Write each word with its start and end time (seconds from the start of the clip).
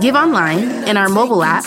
Give 0.00 0.14
online, 0.14 0.88
in 0.88 0.96
our 0.96 1.08
mobile 1.08 1.42
app, 1.42 1.64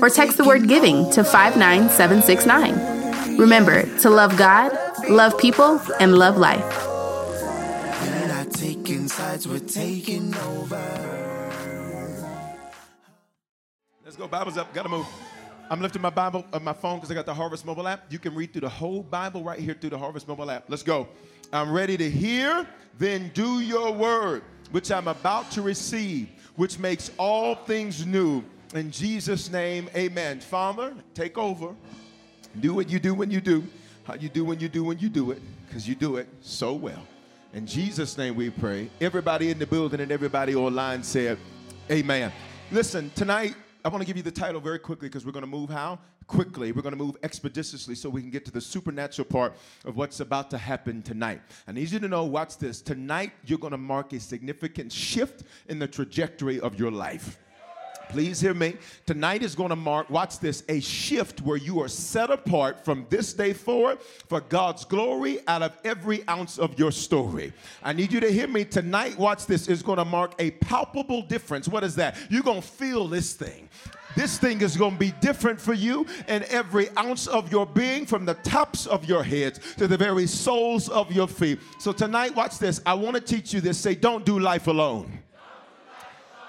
or 0.00 0.08
text 0.08 0.38
the 0.38 0.44
word 0.44 0.68
giving 0.68 1.10
to 1.10 1.22
59769. 1.22 3.38
Remember 3.38 3.82
to 3.98 4.10
love 4.10 4.38
God, 4.38 4.72
love 5.10 5.36
people, 5.38 5.80
and 6.00 6.16
love 6.16 6.38
life. 6.38 6.64
Let's 14.04 14.16
go. 14.16 14.28
Bible's 14.28 14.56
up. 14.56 14.72
Gotta 14.72 14.88
move. 14.88 15.06
I'm 15.70 15.80
lifting 15.80 16.02
my 16.02 16.10
Bible 16.10 16.44
on 16.52 16.62
my 16.62 16.72
phone 16.72 16.98
because 16.98 17.10
I 17.10 17.14
got 17.14 17.26
the 17.26 17.34
Harvest 17.34 17.66
mobile 17.66 17.88
app. 17.88 18.04
You 18.10 18.18
can 18.18 18.34
read 18.34 18.52
through 18.52 18.62
the 18.62 18.68
whole 18.68 19.02
Bible 19.02 19.42
right 19.42 19.58
here 19.58 19.74
through 19.74 19.90
the 19.90 19.98
Harvest 19.98 20.28
mobile 20.28 20.50
app. 20.50 20.64
Let's 20.68 20.82
go. 20.82 21.08
I'm 21.52 21.72
ready 21.72 21.96
to 21.96 22.10
hear, 22.10 22.66
then 22.98 23.30
do 23.34 23.60
your 23.60 23.92
word, 23.92 24.42
which 24.70 24.92
I'm 24.92 25.08
about 25.08 25.50
to 25.52 25.62
receive, 25.62 26.28
which 26.56 26.78
makes 26.78 27.10
all 27.18 27.54
things 27.54 28.06
new. 28.06 28.42
In 28.74 28.90
Jesus' 28.90 29.50
name, 29.50 29.88
amen. 29.94 30.40
Father, 30.40 30.94
take 31.14 31.38
over. 31.38 31.74
Do 32.60 32.74
what 32.74 32.88
you 32.88 32.98
do 32.98 33.14
when 33.14 33.30
you 33.30 33.40
do, 33.40 33.64
how 34.04 34.14
you 34.14 34.28
do 34.28 34.44
when 34.44 34.60
you 34.60 34.68
do 34.68 34.84
when 34.84 34.98
you 34.98 35.08
do 35.08 35.32
it, 35.32 35.42
because 35.66 35.88
you 35.88 35.94
do 35.94 36.16
it 36.16 36.28
so 36.40 36.72
well. 36.72 37.06
In 37.52 37.66
Jesus' 37.66 38.16
name 38.18 38.34
we 38.36 38.50
pray. 38.50 38.90
Everybody 39.00 39.50
in 39.50 39.58
the 39.58 39.66
building 39.66 40.00
and 40.00 40.10
everybody 40.10 40.54
online 40.54 41.02
said, 41.02 41.38
Amen. 41.90 42.32
Listen, 42.70 43.10
tonight 43.14 43.54
I 43.86 43.90
want 43.90 44.00
to 44.00 44.06
give 44.06 44.16
you 44.16 44.22
the 44.22 44.30
title 44.30 44.62
very 44.62 44.78
quickly 44.78 45.08
because 45.08 45.26
we're 45.26 45.32
going 45.32 45.44
to 45.44 45.50
move 45.50 45.68
how? 45.68 45.98
Quickly. 46.26 46.72
We're 46.72 46.80
going 46.80 46.96
to 46.96 47.04
move 47.04 47.18
expeditiously 47.22 47.94
so 47.94 48.08
we 48.08 48.22
can 48.22 48.30
get 48.30 48.46
to 48.46 48.50
the 48.50 48.60
supernatural 48.60 49.26
part 49.26 49.56
of 49.84 49.96
what's 49.96 50.20
about 50.20 50.48
to 50.52 50.58
happen 50.58 51.02
tonight. 51.02 51.42
I 51.68 51.72
need 51.72 51.90
you 51.90 51.98
to 51.98 52.08
know, 52.08 52.24
watch 52.24 52.56
this. 52.56 52.80
Tonight, 52.80 53.32
you're 53.44 53.58
going 53.58 53.72
to 53.72 53.78
mark 53.78 54.14
a 54.14 54.20
significant 54.20 54.90
shift 54.90 55.42
in 55.68 55.78
the 55.78 55.86
trajectory 55.86 56.60
of 56.60 56.78
your 56.78 56.90
life. 56.90 57.38
Please 58.08 58.40
hear 58.40 58.54
me. 58.54 58.76
Tonight 59.06 59.42
is 59.42 59.54
going 59.54 59.70
to 59.70 59.76
mark, 59.76 60.08
watch 60.10 60.38
this, 60.38 60.62
a 60.68 60.80
shift 60.80 61.40
where 61.40 61.56
you 61.56 61.80
are 61.80 61.88
set 61.88 62.30
apart 62.30 62.84
from 62.84 63.06
this 63.08 63.32
day 63.32 63.52
forward 63.52 64.00
for 64.00 64.40
God's 64.40 64.84
glory 64.84 65.40
out 65.46 65.62
of 65.62 65.76
every 65.84 66.26
ounce 66.28 66.58
of 66.58 66.78
your 66.78 66.92
story. 66.92 67.52
I 67.82 67.92
need 67.92 68.12
you 68.12 68.20
to 68.20 68.32
hear 68.32 68.46
me. 68.46 68.64
Tonight, 68.64 69.18
watch 69.18 69.46
this, 69.46 69.68
is 69.68 69.82
going 69.82 69.98
to 69.98 70.04
mark 70.04 70.34
a 70.38 70.52
palpable 70.52 71.22
difference. 71.22 71.68
What 71.68 71.84
is 71.84 71.94
that? 71.96 72.16
You're 72.30 72.42
going 72.42 72.62
to 72.62 72.66
feel 72.66 73.08
this 73.08 73.34
thing. 73.34 73.68
This 74.16 74.38
thing 74.38 74.60
is 74.60 74.76
going 74.76 74.92
to 74.92 74.98
be 74.98 75.12
different 75.20 75.60
for 75.60 75.74
you 75.74 76.06
in 76.28 76.44
every 76.44 76.88
ounce 76.96 77.26
of 77.26 77.50
your 77.50 77.66
being, 77.66 78.06
from 78.06 78.24
the 78.24 78.34
tops 78.34 78.86
of 78.86 79.04
your 79.06 79.24
heads 79.24 79.58
to 79.76 79.88
the 79.88 79.96
very 79.96 80.26
soles 80.26 80.88
of 80.88 81.10
your 81.10 81.26
feet. 81.26 81.58
So, 81.80 81.92
tonight, 81.92 82.34
watch 82.36 82.58
this. 82.58 82.80
I 82.86 82.94
want 82.94 83.16
to 83.16 83.20
teach 83.20 83.52
you 83.52 83.60
this. 83.60 83.76
Say, 83.76 83.96
don't 83.96 84.24
do 84.24 84.38
life 84.38 84.68
alone. 84.68 85.23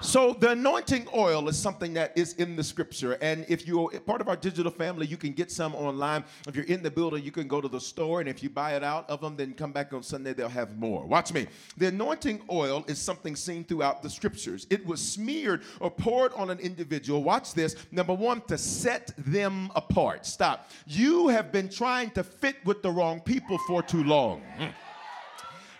So 0.02 0.34
the 0.34 0.50
anointing 0.50 1.08
oil 1.14 1.48
is 1.48 1.58
something 1.58 1.94
that 1.94 2.16
is 2.16 2.34
in 2.34 2.54
the 2.54 2.62
scripture. 2.62 3.14
And 3.22 3.46
if 3.48 3.66
you're 3.66 3.88
part 4.00 4.20
of 4.20 4.28
our 4.28 4.36
digital 4.36 4.70
family, 4.70 5.06
you 5.06 5.16
can 5.16 5.32
get 5.32 5.50
some 5.50 5.74
online. 5.74 6.24
If 6.46 6.54
you're 6.54 6.66
in 6.66 6.82
the 6.82 6.90
building, 6.90 7.24
you 7.24 7.32
can 7.32 7.48
go 7.48 7.60
to 7.60 7.68
the 7.68 7.80
store. 7.80 8.20
And 8.20 8.28
if 8.28 8.42
you 8.42 8.50
buy 8.50 8.74
it 8.74 8.84
out 8.84 9.08
of 9.08 9.20
them, 9.20 9.36
then 9.36 9.54
come 9.54 9.72
back 9.72 9.92
on 9.92 10.02
Sunday, 10.02 10.32
they'll 10.32 10.48
have 10.48 10.76
more. 10.78 11.04
Watch 11.06 11.32
me. 11.32 11.46
The 11.78 11.88
anointing 11.88 12.42
oil 12.50 12.84
is 12.88 12.98
something 12.98 13.34
seen 13.34 13.64
throughout 13.64 14.02
the 14.02 14.10
scriptures. 14.10 14.66
It 14.70 14.84
was 14.86 15.00
smeared 15.00 15.62
or 15.80 15.90
poured 15.90 16.32
on 16.34 16.50
an 16.50 16.58
individual. 16.58 17.22
Watch 17.22 17.54
this. 17.54 17.76
Number 17.90 18.14
one, 18.14 18.42
to 18.42 18.58
set 18.58 19.12
them 19.16 19.70
apart. 19.74 20.26
Stop. 20.26 20.70
You 20.86 21.28
have 21.28 21.50
been 21.52 21.68
trying 21.68 22.10
to 22.10 22.22
fit 22.22 22.56
with 22.64 22.82
the 22.82 22.90
wrong 22.90 23.20
people 23.20 23.58
for 23.66 23.82
too 23.82 24.04
long. 24.04 24.42
Mm. 24.58 24.72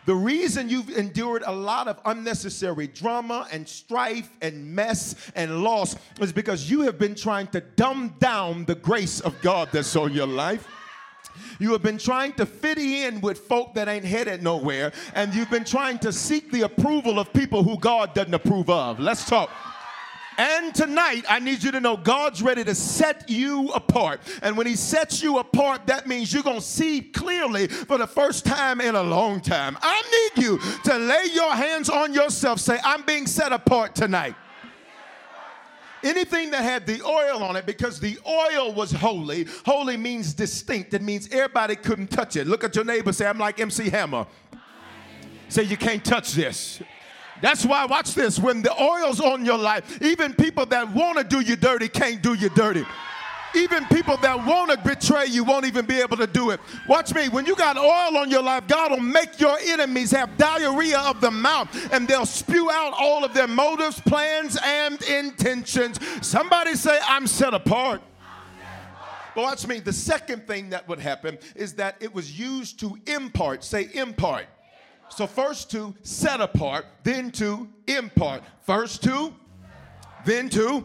The 0.07 0.15
reason 0.15 0.69
you've 0.69 0.91
endured 0.91 1.43
a 1.45 1.53
lot 1.53 1.89
of 1.89 2.01
unnecessary 2.05 2.87
drama 2.87 3.49
and 3.51 3.69
strife 3.69 4.31
and 4.41 4.75
mess 4.75 5.17
and 5.35 5.65
loss 5.65 5.97
is 6.21 6.33
because 6.33 6.71
you 6.71 6.83
have 6.83 6.97
been 6.97 7.17
trying 7.17 7.49
to 7.49 7.61
dumb 7.61 8.15
down 8.21 8.65
the 8.67 8.77
grace 8.77 9.21
of 9.21 9.41
God 9.43 9.69
that's 9.73 9.97
on 9.97 10.13
your 10.13 10.29
life. 10.29 10.69
You 11.59 11.73
have 11.73 11.83
been 11.83 11.99
trying 11.99 12.35
to 12.35 12.47
fit 12.47 12.79
in 12.79 13.21
with 13.21 13.39
folk 13.39 13.75
that 13.75 13.89
ain't 13.89 14.05
headed 14.05 14.43
nowhere, 14.43 14.93
and 15.15 15.35
you've 15.35 15.51
been 15.51 15.65
trying 15.65 15.99
to 16.01 16.13
seek 16.13 16.53
the 16.53 16.63
approval 16.63 17.19
of 17.19 17.33
people 17.33 17.63
who 17.63 17.77
God 17.79 18.15
doesn't 18.15 18.33
approve 18.33 18.71
of. 18.71 19.01
Let's 19.01 19.29
talk. 19.29 19.51
And 20.39 20.75
tonight, 20.75 21.25
I 21.29 21.39
need 21.39 21.63
you 21.63 21.71
to 21.73 21.81
know 21.81 21.97
God's 21.97 22.43
ready 22.43 22.65
to 22.65 22.75
set 22.75 23.29
you 23.29 23.69
apart. 23.71 24.21
And 24.43 24.57
when 24.57 24.67
He 24.67 24.77
sets 24.77 25.23
you 25.23 25.39
apart, 25.39 25.87
that 25.87 26.07
means 26.07 26.33
you're 26.33 26.43
going 26.43 26.61
to 26.61 26.67
see 26.67 27.01
clearly 27.01 27.69
for 27.69 27.99
the 27.99 28.07
first 28.07 28.45
time 28.45 28.81
in 28.81 28.95
a 28.95 29.03
long 29.03 29.41
time. 29.41 29.79
I 29.81 30.33
need 30.37 30.45
you 30.45 30.59
to 30.85 30.99
lay 30.99 31.27
your 31.33 31.55
hands 31.55 31.89
on 31.89 32.13
yourself. 32.13 32.61
Say, 32.61 32.79
I'm 32.85 33.03
being 33.03 33.27
set 33.27 33.53
apart 33.53 33.95
tonight 33.95 34.35
anything 36.07 36.51
that 36.53 36.63
had 36.63 36.87
the 36.87 37.03
oil 37.03 37.43
on 37.43 37.57
it 37.57 37.67
because 37.67 38.01
the 38.01 38.19
oil 38.27 38.73
was 38.73 38.93
holy. 38.93 39.47
Holy 39.65 39.97
means 39.97 40.35
distinct. 40.35 40.95
It 40.95 41.03
means 41.03 41.29
everybody 41.31 41.77
couldn't 41.77 42.09
touch 42.09 42.37
it. 42.37 42.47
Look 42.47 42.65
at 42.65 42.75
your 42.75 42.85
neighbor, 42.85 43.13
say, 43.13 43.27
I'm 43.27 43.39
like 43.39 43.61
MC 43.61 43.91
Hammer. 43.91 44.27
Say, 45.49 45.65
you 45.65 45.77
can't 45.77 46.05
touch 46.05 46.33
this. 46.33 46.81
That's 47.43 47.65
why, 47.65 47.85
watch 47.85 48.15
this, 48.15 48.39
when 48.39 48.63
the 48.63 48.73
oil's 48.81 49.21
on 49.21 49.45
your 49.45 49.59
life, 49.59 50.03
even 50.03 50.35
people 50.35 50.67
that 50.67 50.93
want 50.93 51.19
to 51.19 51.25
do 51.25 51.41
you 51.41 51.57
dirty 51.57 51.89
can't 51.89 52.23
do 52.23 52.35
you 52.35 52.49
dirty. 52.51 52.85
Even 53.55 53.87
people 53.87 54.17
that 54.19 54.45
want 54.47 54.71
to 54.71 54.77
betray 54.79 55.27
you 55.27 55.43
won't 55.43 55.65
even 55.65 55.87
be 55.87 55.99
able 55.99 56.17
to 56.19 56.27
do 56.27 56.51
it. 56.51 56.61
Watch 56.89 57.15
me. 57.15 57.29
When 57.29 57.47
you 57.47 57.57
got 57.57 57.79
oil 57.79 58.19
on 58.19 58.31
your 58.31 58.43
life, 58.43 58.67
God 58.69 58.91
will 58.91 59.01
make 59.01 59.41
your 59.41 59.57
enemies 59.59 60.11
have 60.11 60.37
diarrhea 60.37 60.99
of 60.99 61.21
the 61.21 61.31
mouth 61.31 61.69
and 61.93 62.07
they'll 62.07 62.27
spew 62.27 62.71
out 62.71 62.93
all 62.99 63.25
of 63.25 63.33
their 63.33 63.47
motives, 63.47 63.99
plans, 64.01 64.59
and 64.63 65.01
intentions. 65.05 65.99
Somebody 66.21 66.75
say, 66.75 66.99
I'm 67.07 67.27
set 67.27 67.55
apart. 67.55 68.03
But 69.35 69.43
watch 69.43 69.67
me. 69.67 69.81
The 69.81 69.93
second 69.93 70.47
thing 70.47 70.71
that 70.71 70.87
would 70.89 70.99
happen 70.99 71.39
is 71.55 71.75
that 71.75 71.97
it 72.01 72.15
was 72.15 72.39
used 72.39 72.81
to 72.81 72.99
impart. 73.07 73.65
Say, 73.65 73.89
impart. 73.95 74.47
So, 75.09 75.27
first 75.27 75.71
to 75.71 75.95
set 76.03 76.41
apart, 76.41 76.87
then 77.03 77.31
to 77.33 77.69
impart. 77.87 78.43
First 78.63 79.03
to, 79.05 79.33
then 80.25 80.49
to, 80.51 80.85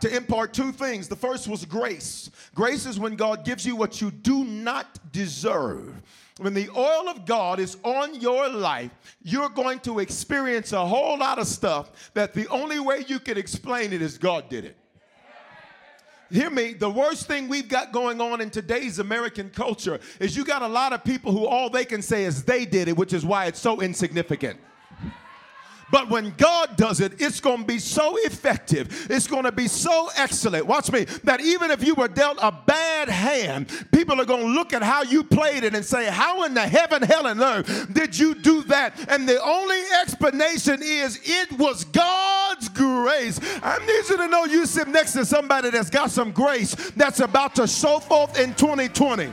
to 0.00 0.16
impart 0.16 0.54
two 0.54 0.72
things. 0.72 1.08
The 1.08 1.16
first 1.16 1.48
was 1.48 1.64
grace. 1.64 2.30
Grace 2.54 2.86
is 2.86 2.98
when 2.98 3.16
God 3.16 3.44
gives 3.44 3.66
you 3.66 3.76
what 3.76 4.00
you 4.00 4.10
do 4.10 4.44
not 4.44 5.12
deserve. 5.12 6.00
When 6.38 6.54
the 6.54 6.70
oil 6.70 7.08
of 7.08 7.26
God 7.26 7.60
is 7.60 7.76
on 7.82 8.18
your 8.18 8.48
life, 8.48 8.90
you're 9.22 9.50
going 9.50 9.80
to 9.80 9.98
experience 9.98 10.72
a 10.72 10.86
whole 10.86 11.18
lot 11.18 11.38
of 11.38 11.46
stuff 11.46 12.12
that 12.14 12.32
the 12.32 12.48
only 12.48 12.80
way 12.80 13.04
you 13.06 13.20
can 13.20 13.36
explain 13.36 13.92
it 13.92 14.00
is 14.00 14.16
God 14.16 14.48
did 14.48 14.64
it. 14.64 14.79
Hear 16.30 16.48
me, 16.48 16.74
the 16.74 16.88
worst 16.88 17.26
thing 17.26 17.48
we've 17.48 17.68
got 17.68 17.92
going 17.92 18.20
on 18.20 18.40
in 18.40 18.50
today's 18.50 19.00
American 19.00 19.50
culture 19.50 19.98
is 20.20 20.36
you 20.36 20.44
got 20.44 20.62
a 20.62 20.68
lot 20.68 20.92
of 20.92 21.02
people 21.02 21.32
who 21.32 21.44
all 21.44 21.68
they 21.68 21.84
can 21.84 22.02
say 22.02 22.24
is 22.24 22.44
they 22.44 22.64
did 22.64 22.86
it, 22.86 22.96
which 22.96 23.12
is 23.12 23.24
why 23.24 23.46
it's 23.46 23.58
so 23.58 23.80
insignificant. 23.80 24.60
But 25.90 26.08
when 26.08 26.34
God 26.36 26.76
does 26.76 27.00
it, 27.00 27.20
it's 27.20 27.40
going 27.40 27.58
to 27.58 27.64
be 27.64 27.78
so 27.78 28.16
effective. 28.18 29.06
It's 29.10 29.26
going 29.26 29.44
to 29.44 29.52
be 29.52 29.68
so 29.68 30.10
excellent. 30.16 30.66
Watch 30.66 30.92
me. 30.92 31.04
That 31.24 31.40
even 31.40 31.70
if 31.70 31.84
you 31.84 31.94
were 31.94 32.08
dealt 32.08 32.38
a 32.40 32.52
bad 32.52 33.08
hand, 33.08 33.68
people 33.92 34.20
are 34.20 34.24
going 34.24 34.42
to 34.42 34.52
look 34.52 34.72
at 34.72 34.82
how 34.82 35.02
you 35.02 35.24
played 35.24 35.64
it 35.64 35.74
and 35.74 35.84
say, 35.84 36.06
How 36.06 36.44
in 36.44 36.54
the 36.54 36.66
heaven, 36.66 37.02
hell, 37.02 37.26
and 37.26 37.40
earth 37.40 37.92
did 37.92 38.18
you 38.18 38.34
do 38.34 38.62
that? 38.64 39.10
And 39.10 39.28
the 39.28 39.42
only 39.42 39.80
explanation 40.00 40.80
is 40.82 41.20
it 41.22 41.52
was 41.58 41.84
God's 41.84 42.68
grace. 42.68 43.40
I 43.62 43.78
need 43.78 44.08
you 44.08 44.16
to 44.16 44.28
know 44.28 44.44
you 44.44 44.66
sit 44.66 44.88
next 44.88 45.12
to 45.14 45.24
somebody 45.24 45.70
that's 45.70 45.90
got 45.90 46.10
some 46.10 46.32
grace 46.32 46.74
that's 46.92 47.20
about 47.20 47.54
to 47.56 47.66
show 47.66 47.98
forth 47.98 48.38
in 48.38 48.54
2020. 48.54 49.32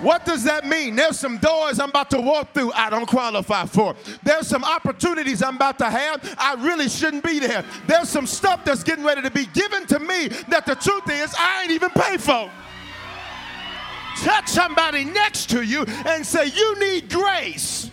What 0.00 0.24
does 0.24 0.42
that 0.44 0.66
mean? 0.66 0.96
There's 0.96 1.18
some 1.18 1.38
doors 1.38 1.78
I'm 1.78 1.90
about 1.90 2.10
to 2.10 2.20
walk 2.20 2.52
through 2.54 2.72
I 2.72 2.90
don't 2.90 3.06
qualify 3.06 3.66
for. 3.66 3.94
There's 4.22 4.48
some 4.48 4.64
opportunities 4.64 5.42
I'm 5.42 5.56
about 5.56 5.78
to 5.78 5.90
have 5.90 6.34
I 6.38 6.54
really 6.54 6.88
shouldn't 6.88 7.22
be 7.22 7.38
there. 7.38 7.64
There's 7.86 8.08
some 8.08 8.26
stuff 8.26 8.64
that's 8.64 8.82
getting 8.82 9.04
ready 9.04 9.22
to 9.22 9.30
be 9.30 9.46
given 9.46 9.86
to 9.86 10.00
me 10.00 10.28
that 10.48 10.66
the 10.66 10.74
truth 10.74 11.08
is 11.08 11.34
I 11.38 11.62
ain't 11.62 11.70
even 11.72 11.90
paid 11.90 12.20
for. 12.20 12.50
Touch 14.22 14.48
somebody 14.48 15.04
next 15.04 15.50
to 15.50 15.62
you 15.62 15.84
and 16.06 16.26
say, 16.26 16.46
You 16.46 16.78
need 16.80 17.08
grace. 17.08 17.90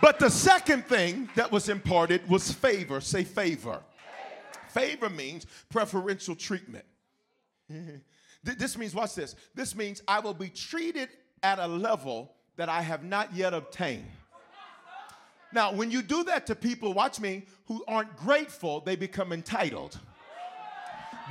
But 0.00 0.18
the 0.18 0.30
second 0.30 0.86
thing 0.86 1.28
that 1.36 1.52
was 1.52 1.68
imparted 1.68 2.28
was 2.28 2.50
favor. 2.50 3.00
Say 3.00 3.22
favor. 3.22 3.80
Favor 4.70 5.08
means 5.08 5.46
preferential 5.68 6.34
treatment. 6.34 6.84
This 8.44 8.76
means, 8.76 8.94
watch 8.94 9.14
this. 9.14 9.36
This 9.54 9.74
means 9.76 10.02
I 10.08 10.20
will 10.20 10.34
be 10.34 10.48
treated 10.48 11.08
at 11.42 11.58
a 11.58 11.66
level 11.66 12.32
that 12.56 12.68
I 12.68 12.82
have 12.82 13.04
not 13.04 13.34
yet 13.34 13.54
obtained. 13.54 14.06
Now, 15.52 15.72
when 15.72 15.90
you 15.90 16.02
do 16.02 16.24
that 16.24 16.46
to 16.46 16.54
people, 16.54 16.92
watch 16.92 17.20
me, 17.20 17.44
who 17.66 17.84
aren't 17.86 18.16
grateful, 18.16 18.80
they 18.80 18.96
become 18.96 19.32
entitled. 19.32 19.98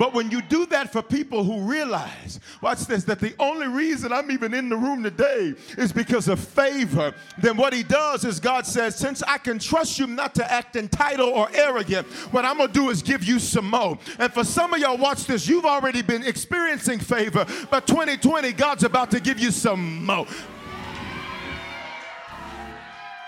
But 0.02 0.14
when 0.14 0.32
you 0.32 0.42
do 0.42 0.66
that 0.66 0.90
for 0.90 1.00
people 1.00 1.44
who 1.44 1.60
realize, 1.60 2.40
watch 2.60 2.86
this, 2.86 3.04
that 3.04 3.20
the 3.20 3.36
only 3.38 3.68
reason 3.68 4.12
I'm 4.12 4.32
even 4.32 4.52
in 4.52 4.68
the 4.68 4.76
room 4.76 5.04
today 5.04 5.54
is 5.78 5.92
because 5.92 6.26
of 6.26 6.40
favor, 6.40 7.14
then 7.38 7.56
what 7.56 7.72
he 7.72 7.84
does 7.84 8.24
is 8.24 8.40
God 8.40 8.66
says, 8.66 8.96
since 8.96 9.22
I 9.22 9.38
can 9.38 9.60
trust 9.60 10.00
you 10.00 10.08
not 10.08 10.34
to 10.34 10.52
act 10.52 10.74
entitled 10.74 11.32
or 11.32 11.48
arrogant, 11.54 12.08
what 12.32 12.44
I'm 12.44 12.58
gonna 12.58 12.72
do 12.72 12.90
is 12.90 13.00
give 13.00 13.22
you 13.22 13.38
some 13.38 13.70
more. 13.70 13.96
And 14.18 14.32
for 14.32 14.42
some 14.42 14.74
of 14.74 14.80
y'all, 14.80 14.98
watch 14.98 15.26
this, 15.26 15.46
you've 15.46 15.64
already 15.64 16.02
been 16.02 16.24
experiencing 16.24 16.98
favor, 16.98 17.46
but 17.70 17.86
2020, 17.86 18.54
God's 18.54 18.82
about 18.82 19.08
to 19.12 19.20
give 19.20 19.38
you 19.38 19.52
some 19.52 20.04
more. 20.04 20.26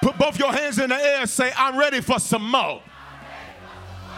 Put 0.03 0.19
both 0.19 0.41
your 0.41 0.53
hands 0.53 0.81
in 0.81 0.91
the 0.91 0.97
air, 0.97 1.25
say, 1.27 1.53
I'm 1.57 1.79
ready 1.79 2.01
for 2.01 2.19
some 2.19 2.51
more. 2.51 2.83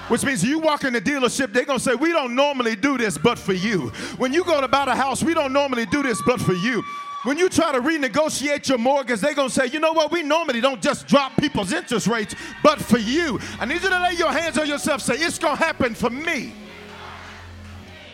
Which 0.09 0.25
means 0.25 0.45
you 0.45 0.61
walk 0.61 0.85
in 0.85 0.93
the 0.93 1.01
dealership, 1.01 1.53
they're 1.53 1.65
gonna 1.65 1.81
say, 1.81 1.95
We 1.95 2.13
don't 2.13 2.35
normally 2.35 2.77
do 2.77 2.97
this 2.97 3.19
but 3.19 3.39
for 3.39 3.53
you. 3.53 3.89
When 4.19 4.33
you 4.33 4.45
go 4.45 4.61
to 4.61 4.69
buy 4.69 4.85
a 4.85 4.95
house, 4.95 5.23
we 5.23 5.35
don't 5.35 5.53
normally 5.53 5.87
do 5.87 6.03
this 6.03 6.23
but 6.25 6.41
for 6.41 6.55
you. 6.55 6.85
When 7.27 7.39
you 7.39 7.49
try 7.49 7.73
to 7.73 7.81
renegotiate 7.81 8.69
your 8.69 8.79
mortgage, 8.79 9.19
they're 9.19 9.35
gonna 9.35 9.51
say, 9.51 9.67
you 9.67 9.81
know 9.81 9.93
what, 9.93 10.13
we 10.13 10.23
normally 10.23 10.61
don't 10.61 10.81
just 10.81 11.09
drop 11.09 11.37
people's 11.37 11.73
interest 11.73 12.07
rates, 12.07 12.37
but 12.63 12.81
for 12.81 12.99
you. 12.99 13.41
I 13.59 13.65
need 13.65 13.83
you 13.83 13.89
to 13.89 14.01
lay 14.01 14.13
your 14.13 14.31
hands 14.31 14.57
on 14.59 14.69
yourself, 14.69 15.03
say, 15.03 15.15
it's 15.15 15.37
gonna 15.37 15.57
happen 15.57 15.97
for 15.97 16.09
me. 16.09 16.55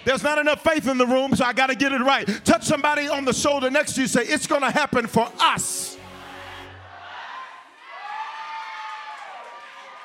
There's 0.06 0.22
not 0.22 0.38
enough 0.38 0.62
faith 0.64 0.88
in 0.88 0.96
the 0.96 1.06
room, 1.06 1.36
so 1.36 1.44
I 1.44 1.52
gotta 1.52 1.74
get 1.74 1.92
it 1.92 2.00
right. 2.00 2.26
Touch 2.42 2.64
somebody 2.64 3.06
on 3.06 3.26
the 3.26 3.34
shoulder 3.34 3.70
next 3.70 3.96
to 3.96 4.00
you, 4.00 4.06
say, 4.06 4.22
it's 4.22 4.46
gonna 4.46 4.70
happen 4.70 5.06
for 5.06 5.30
us. 5.38 5.91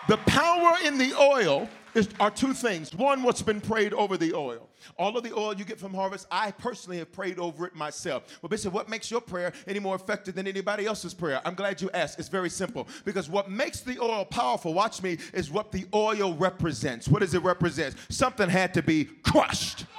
The 0.07 0.17
power 0.17 0.77
in 0.85 0.97
the 0.97 1.13
oil 1.19 1.67
is, 1.93 2.07
are 2.19 2.31
two 2.31 2.53
things. 2.53 2.93
One, 2.93 3.23
what's 3.23 3.41
been 3.41 3.59
prayed 3.59 3.93
over 3.93 4.15
the 4.15 4.33
oil. 4.33 4.69
All 4.97 5.17
of 5.17 5.23
the 5.23 5.33
oil 5.35 5.53
you 5.53 5.65
get 5.65 5.79
from 5.79 5.93
harvest, 5.93 6.27
I 6.31 6.51
personally 6.51 6.99
have 6.99 7.11
prayed 7.11 7.39
over 7.39 7.65
it 7.65 7.75
myself. 7.75 8.39
Well, 8.41 8.49
Bishop, 8.49 8.71
what 8.71 8.87
makes 8.87 9.11
your 9.11 9.19
prayer 9.19 9.51
any 9.67 9.79
more 9.79 9.95
effective 9.95 10.35
than 10.35 10.47
anybody 10.47 10.85
else's 10.85 11.13
prayer? 11.13 11.41
I'm 11.43 11.55
glad 11.55 11.81
you 11.81 11.89
asked. 11.93 12.19
It's 12.19 12.29
very 12.29 12.49
simple. 12.49 12.87
Because 13.03 13.29
what 13.29 13.49
makes 13.51 13.81
the 13.81 13.99
oil 14.01 14.23
powerful, 14.23 14.73
watch 14.73 15.01
me, 15.03 15.17
is 15.33 15.51
what 15.51 15.71
the 15.71 15.85
oil 15.93 16.33
represents. 16.35 17.09
What 17.09 17.19
does 17.19 17.33
it 17.33 17.43
represent? 17.43 17.95
Something 18.09 18.49
had 18.49 18.73
to 18.75 18.83
be 18.83 19.05
crushed. 19.05 19.85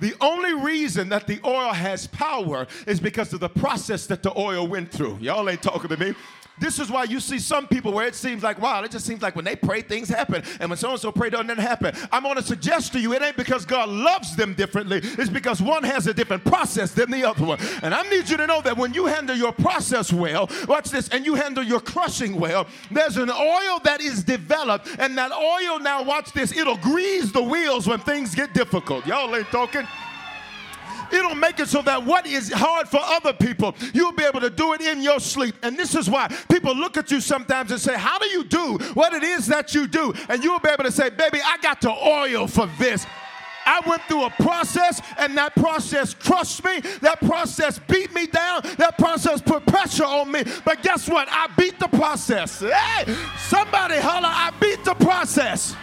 The 0.00 0.14
only 0.20 0.54
reason 0.54 1.08
that 1.10 1.28
the 1.28 1.38
oil 1.44 1.72
has 1.72 2.08
power 2.08 2.66
is 2.86 2.98
because 2.98 3.32
of 3.32 3.38
the 3.38 3.48
process 3.48 4.06
that 4.08 4.24
the 4.24 4.36
oil 4.36 4.66
went 4.66 4.90
through. 4.90 5.18
Y'all 5.20 5.48
ain't 5.48 5.62
talking 5.62 5.88
to 5.88 5.96
me. 5.96 6.14
This 6.60 6.78
is 6.78 6.90
why 6.90 7.04
you 7.04 7.18
see 7.20 7.38
some 7.38 7.66
people 7.66 7.92
where 7.92 8.06
it 8.06 8.14
seems 8.14 8.42
like, 8.42 8.60
wow, 8.60 8.82
it 8.82 8.90
just 8.90 9.06
seems 9.06 9.22
like 9.22 9.34
when 9.34 9.44
they 9.44 9.56
pray, 9.56 9.80
things 9.80 10.08
happen. 10.08 10.42
And 10.60 10.70
when 10.70 10.76
so 10.76 10.90
and 10.90 11.00
so 11.00 11.10
pray, 11.10 11.30
doesn't 11.30 11.58
happen. 11.58 11.94
I'm 12.12 12.22
going 12.22 12.36
to 12.36 12.42
suggest 12.42 12.92
to 12.92 13.00
you, 13.00 13.14
it 13.14 13.22
ain't 13.22 13.36
because 13.36 13.64
God 13.64 13.88
loves 13.88 14.36
them 14.36 14.54
differently. 14.54 15.00
It's 15.02 15.30
because 15.30 15.62
one 15.62 15.82
has 15.84 16.06
a 16.06 16.14
different 16.14 16.44
process 16.44 16.92
than 16.92 17.10
the 17.10 17.24
other 17.24 17.44
one. 17.44 17.58
And 17.82 17.94
I 17.94 18.02
need 18.02 18.28
you 18.28 18.36
to 18.36 18.46
know 18.46 18.60
that 18.60 18.76
when 18.76 18.92
you 18.92 19.06
handle 19.06 19.36
your 19.36 19.52
process 19.52 20.12
well, 20.12 20.48
watch 20.68 20.90
this, 20.90 21.08
and 21.08 21.24
you 21.24 21.34
handle 21.34 21.64
your 21.64 21.80
crushing 21.80 22.38
well, 22.38 22.66
there's 22.90 23.16
an 23.16 23.30
oil 23.30 23.80
that 23.84 24.00
is 24.00 24.22
developed. 24.22 24.88
And 24.98 25.16
that 25.16 25.32
oil, 25.32 25.80
now 25.80 26.02
watch 26.02 26.32
this, 26.32 26.54
it'll 26.54 26.76
grease 26.76 27.32
the 27.32 27.42
wheels 27.42 27.86
when 27.86 28.00
things 28.00 28.34
get 28.34 28.52
difficult. 28.52 29.06
Y'all 29.06 29.34
ain't 29.34 29.46
talking. 29.46 29.86
It'll 31.12 31.34
make 31.34 31.60
it 31.60 31.68
so 31.68 31.82
that 31.82 32.04
what 32.04 32.26
is 32.26 32.52
hard 32.52 32.88
for 32.88 33.00
other 33.00 33.32
people, 33.32 33.74
you'll 33.92 34.12
be 34.12 34.24
able 34.24 34.40
to 34.40 34.50
do 34.50 34.72
it 34.74 34.80
in 34.80 35.02
your 35.02 35.20
sleep. 35.20 35.54
And 35.62 35.76
this 35.76 35.94
is 35.94 36.08
why 36.08 36.28
people 36.50 36.74
look 36.74 36.96
at 36.96 37.10
you 37.10 37.20
sometimes 37.20 37.70
and 37.70 37.80
say, 37.80 37.96
How 37.96 38.18
do 38.18 38.26
you 38.26 38.44
do 38.44 38.78
what 38.94 39.12
it 39.12 39.22
is 39.22 39.46
that 39.48 39.74
you 39.74 39.86
do? 39.86 40.12
And 40.28 40.42
you'll 40.42 40.60
be 40.60 40.68
able 40.68 40.84
to 40.84 40.92
say, 40.92 41.10
Baby, 41.10 41.40
I 41.44 41.56
got 41.58 41.80
the 41.80 41.90
oil 41.90 42.46
for 42.46 42.66
this. 42.78 43.06
I 43.66 43.80
went 43.86 44.02
through 44.02 44.24
a 44.24 44.30
process, 44.30 45.00
and 45.18 45.36
that 45.36 45.54
process 45.54 46.14
crushed 46.14 46.64
me. 46.64 46.80
That 47.02 47.20
process 47.20 47.78
beat 47.78 48.12
me 48.12 48.26
down. 48.26 48.62
That 48.78 48.98
process 48.98 49.40
put 49.40 49.66
pressure 49.66 50.04
on 50.04 50.32
me. 50.32 50.42
But 50.64 50.82
guess 50.82 51.08
what? 51.08 51.28
I 51.30 51.46
beat 51.56 51.78
the 51.78 51.88
process. 51.88 52.60
Hey, 52.60 53.14
somebody 53.48 53.96
holler, 53.98 54.28
I 54.28 54.52
beat 54.60 54.84
the 54.84 54.94
process. 54.94 55.76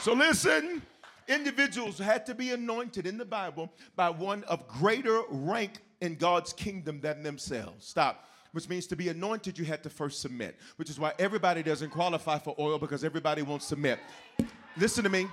So 0.00 0.14
listen, 0.14 0.81
individuals 1.32 1.98
had 1.98 2.26
to 2.26 2.34
be 2.34 2.50
anointed 2.50 3.06
in 3.06 3.18
the 3.18 3.24
Bible 3.24 3.72
by 3.96 4.10
one 4.10 4.44
of 4.44 4.66
greater 4.68 5.22
rank 5.28 5.80
in 6.00 6.16
God's 6.16 6.52
kingdom 6.52 7.00
than 7.00 7.22
themselves. 7.22 7.86
Stop. 7.86 8.26
Which 8.52 8.68
means 8.68 8.86
to 8.88 8.96
be 8.96 9.08
anointed, 9.08 9.58
you 9.58 9.64
had 9.64 9.82
to 9.84 9.90
first 9.90 10.20
submit, 10.20 10.56
which 10.76 10.90
is 10.90 11.00
why 11.00 11.12
everybody 11.18 11.62
doesn't 11.62 11.90
qualify 11.90 12.38
for 12.38 12.54
oil 12.58 12.78
because 12.78 13.02
everybody 13.02 13.40
won't 13.40 13.62
submit. 13.62 13.98
Listen 14.76 15.04
to 15.04 15.10
me. 15.10 15.26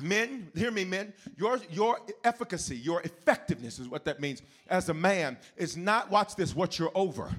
Men, 0.00 0.50
hear 0.54 0.70
me, 0.70 0.84
men. 0.84 1.12
Your, 1.36 1.60
your 1.70 1.98
efficacy, 2.24 2.76
your 2.76 3.02
effectiveness 3.02 3.78
is 3.78 3.88
what 3.88 4.04
that 4.04 4.20
means 4.20 4.42
as 4.68 4.88
a 4.88 4.94
man 4.94 5.38
is 5.56 5.76
not, 5.76 6.10
watch 6.10 6.34
this, 6.36 6.54
what 6.54 6.78
you're 6.78 6.92
over. 6.94 7.30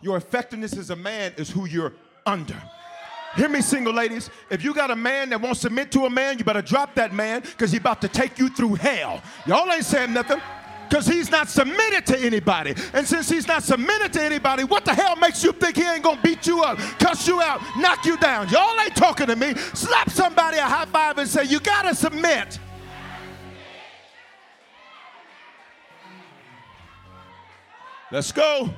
Your 0.00 0.16
effectiveness 0.16 0.76
as 0.76 0.90
a 0.90 0.96
man 0.96 1.32
is 1.36 1.50
who 1.50 1.66
you're 1.66 1.92
under. 2.24 2.60
Hear 3.36 3.48
me, 3.48 3.60
single 3.60 3.92
ladies. 3.92 4.30
If 4.50 4.64
you 4.64 4.74
got 4.74 4.90
a 4.90 4.96
man 4.96 5.30
that 5.30 5.40
won't 5.40 5.56
submit 5.56 5.92
to 5.92 6.06
a 6.06 6.10
man, 6.10 6.38
you 6.38 6.44
better 6.44 6.62
drop 6.62 6.94
that 6.94 7.12
man 7.12 7.42
because 7.42 7.70
he's 7.70 7.80
about 7.80 8.00
to 8.00 8.08
take 8.08 8.38
you 8.38 8.48
through 8.48 8.74
hell. 8.74 9.22
Y'all 9.46 9.70
ain't 9.70 9.84
saying 9.84 10.12
nothing 10.12 10.40
because 10.88 11.06
he's 11.06 11.30
not 11.30 11.48
submitted 11.48 12.06
to 12.06 12.18
anybody. 12.18 12.74
And 12.94 13.06
since 13.06 13.28
he's 13.28 13.46
not 13.46 13.62
submitted 13.62 14.12
to 14.14 14.22
anybody, 14.22 14.64
what 14.64 14.84
the 14.84 14.94
hell 14.94 15.16
makes 15.16 15.44
you 15.44 15.52
think 15.52 15.76
he 15.76 15.84
ain't 15.84 16.02
gonna 16.02 16.20
beat 16.22 16.46
you 16.46 16.62
up, 16.62 16.78
cuss 16.98 17.28
you 17.28 17.40
out, 17.40 17.60
knock 17.76 18.04
you 18.04 18.16
down? 18.16 18.48
Y'all 18.48 18.80
ain't 18.80 18.96
talking 18.96 19.26
to 19.26 19.36
me. 19.36 19.54
Slap 19.74 20.10
somebody 20.10 20.58
a 20.58 20.62
high 20.62 20.86
five 20.86 21.18
and 21.18 21.28
say, 21.28 21.44
You 21.44 21.60
gotta 21.60 21.94
submit. 21.94 22.58
Let's 28.10 28.32
go. 28.32 28.70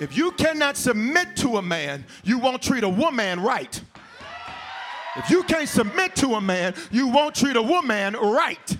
If 0.00 0.16
you 0.16 0.30
cannot 0.32 0.76
submit 0.76 1.36
to 1.38 1.56
a 1.56 1.62
man, 1.62 2.04
you 2.22 2.38
won't 2.38 2.62
treat 2.62 2.84
a 2.84 2.88
woman 2.88 3.40
right. 3.40 3.80
If 5.16 5.30
you 5.30 5.42
can't 5.42 5.68
submit 5.68 6.14
to 6.16 6.34
a 6.34 6.40
man, 6.40 6.74
you 6.92 7.08
won't 7.08 7.34
treat 7.34 7.56
a 7.56 7.62
woman 7.62 8.14
right. 8.14 8.76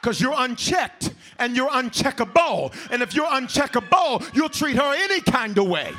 Because 0.00 0.20
you're 0.20 0.34
unchecked 0.36 1.12
and 1.38 1.56
you're 1.56 1.70
uncheckable. 1.70 2.72
And 2.90 3.02
if 3.02 3.14
you're 3.14 3.26
uncheckable, 3.26 4.24
you'll 4.34 4.48
treat 4.48 4.76
her 4.76 4.94
any 4.94 5.20
kind 5.20 5.58
of 5.58 5.66
way. 5.66 5.92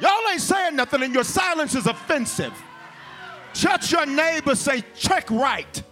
Y'all 0.00 0.10
ain't 0.30 0.40
saying 0.40 0.76
nothing, 0.76 1.02
and 1.02 1.14
your 1.14 1.24
silence 1.24 1.74
is 1.74 1.86
offensive. 1.86 2.52
Touch 3.52 3.92
your 3.92 4.06
neighbor, 4.06 4.54
say, 4.54 4.82
check 4.96 5.30
right. 5.30 5.82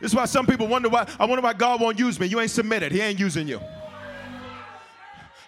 This 0.00 0.12
is 0.12 0.14
why 0.14 0.24
some 0.24 0.46
people 0.46 0.66
wonder 0.66 0.88
why, 0.88 1.06
I 1.18 1.26
wonder 1.26 1.42
why 1.42 1.52
God 1.52 1.80
won't 1.80 1.98
use 1.98 2.18
me. 2.18 2.26
You 2.26 2.40
ain't 2.40 2.50
submitted, 2.50 2.92
He 2.92 3.00
ain't 3.00 3.18
using 3.18 3.46
you. 3.46 3.60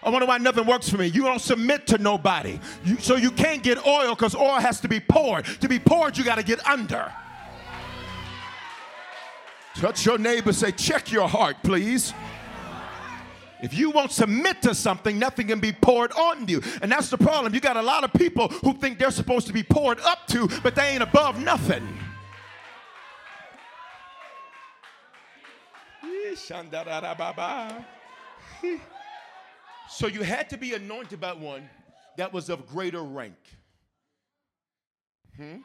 I 0.03 0.09
wonder 0.09 0.27
why 0.27 0.37
nothing 0.37 0.65
works 0.65 0.89
for 0.89 0.97
me. 0.97 1.07
You 1.07 1.23
don't 1.23 1.41
submit 1.41 1.87
to 1.87 1.97
nobody. 1.97 2.59
You, 2.83 2.97
so 2.97 3.15
you 3.15 3.31
can't 3.31 3.63
get 3.63 3.85
oil 3.87 4.15
because 4.15 4.35
oil 4.35 4.59
has 4.59 4.81
to 4.81 4.87
be 4.87 4.99
poured. 4.99 5.45
To 5.61 5.69
be 5.69 5.79
poured, 5.79 6.17
you 6.17 6.23
got 6.25 6.35
to 6.35 6.43
get 6.43 6.65
under. 6.67 7.11
Touch 9.75 10.05
your 10.05 10.17
neighbor, 10.17 10.53
say, 10.53 10.71
check 10.71 11.11
your 11.11 11.27
heart, 11.27 11.57
please. 11.63 12.13
If 13.61 13.73
you 13.73 13.91
won't 13.91 14.11
submit 14.11 14.61
to 14.63 14.75
something, 14.75 15.17
nothing 15.17 15.47
can 15.47 15.61
be 15.61 15.71
poured 15.71 16.11
on 16.11 16.49
you. 16.49 16.61
And 16.81 16.91
that's 16.91 17.09
the 17.09 17.17
problem. 17.17 17.53
You 17.53 17.61
got 17.61 17.77
a 17.77 17.81
lot 17.81 18.03
of 18.03 18.11
people 18.11 18.49
who 18.49 18.73
think 18.73 18.99
they're 18.99 19.09
supposed 19.09 19.47
to 19.47 19.53
be 19.53 19.63
poured 19.63 20.01
up 20.01 20.27
to, 20.27 20.49
but 20.61 20.75
they 20.75 20.89
ain't 20.89 21.01
above 21.01 21.41
nothing. 21.41 21.87
So 29.89 30.07
you 30.07 30.23
had 30.23 30.49
to 30.49 30.57
be 30.57 30.73
anointed 30.73 31.19
by 31.19 31.33
one 31.33 31.69
that 32.17 32.31
was 32.31 32.49
of 32.49 32.67
greater 32.67 33.03
rank. 33.03 33.37
Hmm? 35.35 35.57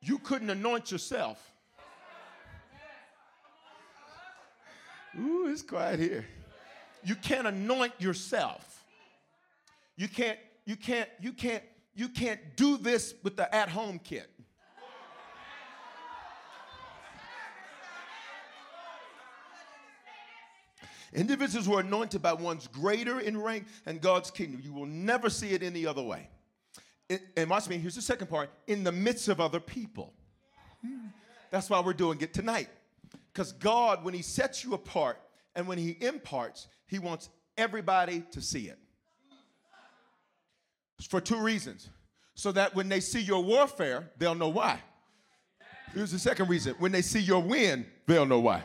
You 0.00 0.18
couldn't 0.18 0.50
anoint 0.50 0.90
yourself. 0.90 1.52
Ooh, 5.18 5.48
it's 5.50 5.62
quiet 5.62 5.98
here. 5.98 6.26
You 7.04 7.14
can't 7.16 7.46
anoint 7.46 7.94
yourself. 7.98 8.84
You 9.96 10.08
can't, 10.08 10.38
you 10.64 10.76
can't, 10.76 11.08
you 11.20 11.32
can't, 11.32 11.62
you 11.94 12.08
can't 12.08 12.40
do 12.56 12.76
this 12.76 13.14
with 13.22 13.36
the 13.36 13.52
at-home 13.54 14.00
kit. 14.02 14.30
Individuals 21.12 21.66
who 21.66 21.74
are 21.74 21.80
anointed 21.80 22.22
by 22.22 22.32
one's 22.32 22.68
greater 22.68 23.18
in 23.20 23.40
rank 23.40 23.66
and 23.86 24.00
God's 24.00 24.30
kingdom. 24.30 24.60
You 24.62 24.72
will 24.72 24.86
never 24.86 25.28
see 25.28 25.50
it 25.50 25.62
any 25.62 25.84
other 25.86 26.02
way. 26.02 26.28
And 27.36 27.50
watch 27.50 27.68
me, 27.68 27.78
here's 27.78 27.96
the 27.96 28.02
second 28.02 28.28
part 28.28 28.50
in 28.68 28.84
the 28.84 28.92
midst 28.92 29.28
of 29.28 29.40
other 29.40 29.58
people. 29.58 30.14
Hmm. 30.86 31.08
That's 31.50 31.68
why 31.68 31.80
we're 31.80 31.92
doing 31.92 32.20
it 32.20 32.32
tonight. 32.32 32.68
Because 33.32 33.52
God, 33.52 34.04
when 34.04 34.14
He 34.14 34.22
sets 34.22 34.62
you 34.62 34.74
apart 34.74 35.20
and 35.56 35.66
when 35.66 35.78
He 35.78 35.96
imparts, 36.00 36.68
He 36.86 37.00
wants 37.00 37.28
everybody 37.58 38.22
to 38.30 38.40
see 38.40 38.68
it. 38.68 38.78
For 41.08 41.20
two 41.20 41.40
reasons. 41.40 41.88
So 42.34 42.52
that 42.52 42.74
when 42.74 42.88
they 42.88 43.00
see 43.00 43.20
your 43.20 43.42
warfare, 43.42 44.10
they'll 44.16 44.34
know 44.36 44.48
why. 44.48 44.80
Here's 45.92 46.12
the 46.12 46.18
second 46.18 46.48
reason. 46.48 46.74
When 46.78 46.92
they 46.92 47.02
see 47.02 47.20
your 47.20 47.42
win, 47.42 47.84
they'll 48.06 48.26
know 48.26 48.38
why. 48.38 48.62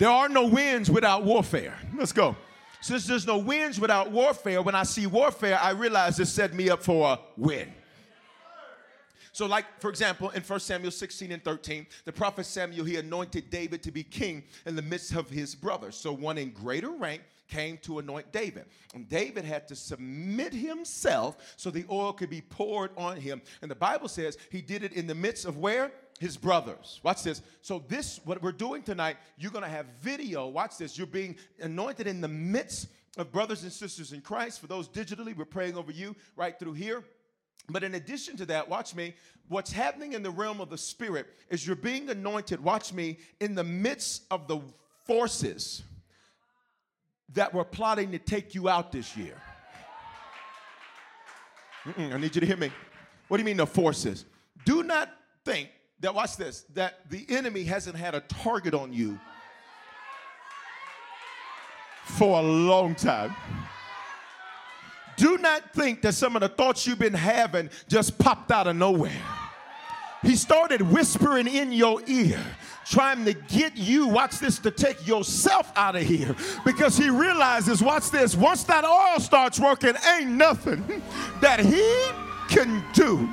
There 0.00 0.08
are 0.08 0.30
no 0.30 0.46
wins 0.46 0.90
without 0.90 1.24
warfare. 1.24 1.76
Let's 1.94 2.12
go. 2.12 2.34
Since 2.80 3.06
there's 3.06 3.26
no 3.26 3.36
wins 3.36 3.78
without 3.78 4.10
warfare, 4.10 4.62
when 4.62 4.74
I 4.74 4.82
see 4.84 5.06
warfare, 5.06 5.60
I 5.60 5.72
realize 5.72 6.16
this 6.16 6.32
set 6.32 6.54
me 6.54 6.70
up 6.70 6.82
for 6.82 7.12
a 7.12 7.18
win. 7.36 7.70
So, 9.32 9.44
like, 9.44 9.66
for 9.78 9.90
example, 9.90 10.30
in 10.30 10.42
1 10.42 10.60
Samuel 10.60 10.90
16 10.90 11.32
and 11.32 11.44
13, 11.44 11.86
the 12.06 12.12
prophet 12.12 12.46
Samuel, 12.46 12.86
he 12.86 12.96
anointed 12.96 13.50
David 13.50 13.82
to 13.82 13.90
be 13.90 14.02
king 14.02 14.42
in 14.64 14.74
the 14.74 14.80
midst 14.80 15.14
of 15.14 15.28
his 15.28 15.54
brothers. 15.54 15.96
So, 15.96 16.14
one 16.14 16.38
in 16.38 16.52
greater 16.52 16.92
rank 16.92 17.20
came 17.50 17.76
to 17.78 17.98
anoint 17.98 18.32
David. 18.32 18.64
And 18.94 19.08
David 19.08 19.44
had 19.44 19.68
to 19.68 19.76
submit 19.76 20.54
himself 20.54 21.54
so 21.56 21.70
the 21.70 21.84
oil 21.90 22.12
could 22.12 22.30
be 22.30 22.40
poured 22.40 22.92
on 22.96 23.16
him. 23.16 23.42
And 23.60 23.70
the 23.70 23.74
Bible 23.76 24.08
says 24.08 24.38
he 24.50 24.62
did 24.62 24.82
it 24.84 24.92
in 24.92 25.06
the 25.06 25.14
midst 25.14 25.44
of 25.44 25.58
where? 25.58 25.92
His 26.18 26.36
brothers. 26.36 27.00
Watch 27.02 27.22
this. 27.22 27.42
So, 27.62 27.82
this, 27.88 28.20
what 28.24 28.42
we're 28.42 28.52
doing 28.52 28.82
tonight, 28.82 29.16
you're 29.38 29.50
going 29.50 29.64
to 29.64 29.70
have 29.70 29.86
video. 30.02 30.46
Watch 30.48 30.76
this. 30.76 30.98
You're 30.98 31.06
being 31.06 31.36
anointed 31.60 32.06
in 32.06 32.20
the 32.20 32.28
midst 32.28 32.88
of 33.16 33.32
brothers 33.32 33.62
and 33.62 33.72
sisters 33.72 34.12
in 34.12 34.20
Christ. 34.20 34.60
For 34.60 34.66
those 34.66 34.86
digitally, 34.88 35.36
we're 35.36 35.46
praying 35.46 35.76
over 35.76 35.90
you 35.90 36.14
right 36.36 36.58
through 36.58 36.74
here. 36.74 37.04
But 37.70 37.84
in 37.84 37.94
addition 37.94 38.36
to 38.36 38.46
that, 38.46 38.68
watch 38.68 38.94
me, 38.94 39.14
what's 39.48 39.72
happening 39.72 40.12
in 40.12 40.22
the 40.22 40.30
realm 40.30 40.60
of 40.60 40.70
the 40.70 40.78
spirit 40.78 41.26
is 41.48 41.66
you're 41.66 41.76
being 41.76 42.10
anointed, 42.10 42.62
watch 42.62 42.92
me, 42.92 43.18
in 43.40 43.54
the 43.54 43.64
midst 43.64 44.24
of 44.30 44.46
the 44.46 44.60
forces 45.06 45.82
that 47.34 47.52
were 47.54 47.64
plotting 47.64 48.12
to 48.12 48.18
take 48.18 48.54
you 48.54 48.68
out 48.68 48.92
this 48.92 49.16
year. 49.16 49.36
Mm-mm, 51.84 52.12
I 52.12 52.18
need 52.18 52.34
you 52.34 52.40
to 52.40 52.46
hear 52.46 52.56
me. 52.56 52.70
What 53.28 53.36
do 53.36 53.42
you 53.42 53.46
mean 53.46 53.56
the 53.56 53.66
forces? 53.66 54.26
Do 54.64 54.82
not 54.82 55.08
think 55.44 55.70
that, 56.00 56.14
watch 56.14 56.36
this, 56.36 56.62
that 56.74 57.08
the 57.08 57.24
enemy 57.28 57.64
hasn't 57.64 57.96
had 57.96 58.14
a 58.14 58.20
target 58.20 58.74
on 58.74 58.92
you 58.92 59.18
for 62.04 62.40
a 62.40 62.42
long 62.42 62.94
time. 62.94 63.34
Do 65.16 65.38
not 65.38 65.72
think 65.74 66.02
that 66.02 66.14
some 66.14 66.34
of 66.34 66.40
the 66.40 66.48
thoughts 66.48 66.86
you've 66.86 66.98
been 66.98 67.14
having 67.14 67.70
just 67.88 68.18
popped 68.18 68.50
out 68.50 68.66
of 68.66 68.76
nowhere. 68.76 69.12
He 70.22 70.36
started 70.36 70.82
whispering 70.82 71.46
in 71.46 71.72
your 71.72 72.02
ear, 72.06 72.40
trying 72.84 73.24
to 73.24 73.32
get 73.32 73.76
you, 73.76 74.06
watch 74.06 74.38
this, 74.38 74.58
to 74.60 74.70
take 74.70 75.06
yourself 75.06 75.72
out 75.76 75.96
of 75.96 76.02
here 76.02 76.36
because 76.64 76.96
he 76.96 77.08
realizes, 77.08 77.82
watch 77.82 78.10
this, 78.10 78.36
once 78.36 78.64
that 78.64 78.84
oil 78.84 79.18
starts 79.18 79.58
working, 79.58 79.94
ain't 80.16 80.30
nothing 80.30 81.02
that 81.40 81.60
he 81.60 82.04
can 82.54 82.84
do. 82.92 83.28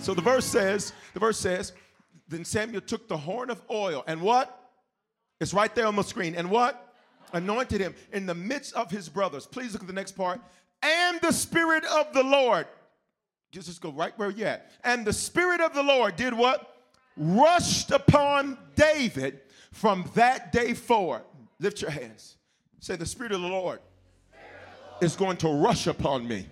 So 0.00 0.12
the 0.12 0.22
verse 0.22 0.44
says, 0.44 0.92
the 1.12 1.20
verse 1.20 1.38
says, 1.38 1.72
then 2.28 2.44
Samuel 2.44 2.80
took 2.80 3.08
the 3.08 3.16
horn 3.16 3.50
of 3.50 3.62
oil 3.70 4.02
and 4.06 4.20
what? 4.20 4.60
It's 5.40 5.54
right 5.54 5.74
there 5.74 5.86
on 5.86 5.96
the 5.96 6.02
screen. 6.02 6.34
And 6.34 6.50
what? 6.50 6.84
anointed 7.34 7.80
him 7.80 7.94
in 8.12 8.24
the 8.24 8.34
midst 8.34 8.74
of 8.74 8.90
his 8.90 9.08
brothers. 9.08 9.46
Please 9.46 9.72
look 9.72 9.82
at 9.82 9.88
the 9.88 9.94
next 9.94 10.12
part. 10.12 10.40
And 10.82 11.20
the 11.20 11.32
Spirit 11.32 11.84
of 11.84 12.12
the 12.14 12.22
Lord, 12.22 12.66
just, 13.54 13.80
go 13.80 13.92
right 13.92 14.12
where 14.18 14.30
you're 14.30 14.48
at. 14.48 14.72
And 14.82 15.06
the 15.06 15.12
Spirit 15.12 15.60
of 15.60 15.74
the 15.74 15.82
Lord 15.82 16.16
did 16.16 16.34
what? 16.34 16.76
Rushed 17.16 17.92
upon 17.92 18.58
David 18.74 19.40
from 19.72 20.10
that 20.14 20.50
day 20.50 20.74
forward. 20.74 21.22
Lift 21.60 21.80
your 21.80 21.90
hands. 21.90 22.36
Say, 22.80 22.96
The 22.96 23.06
Spirit 23.06 23.32
of 23.32 23.40
the 23.40 23.48
Lord 23.48 23.78
is 25.00 25.14
going 25.14 25.36
to 25.38 25.48
rush 25.48 25.86
upon 25.86 26.26
me 26.26 26.46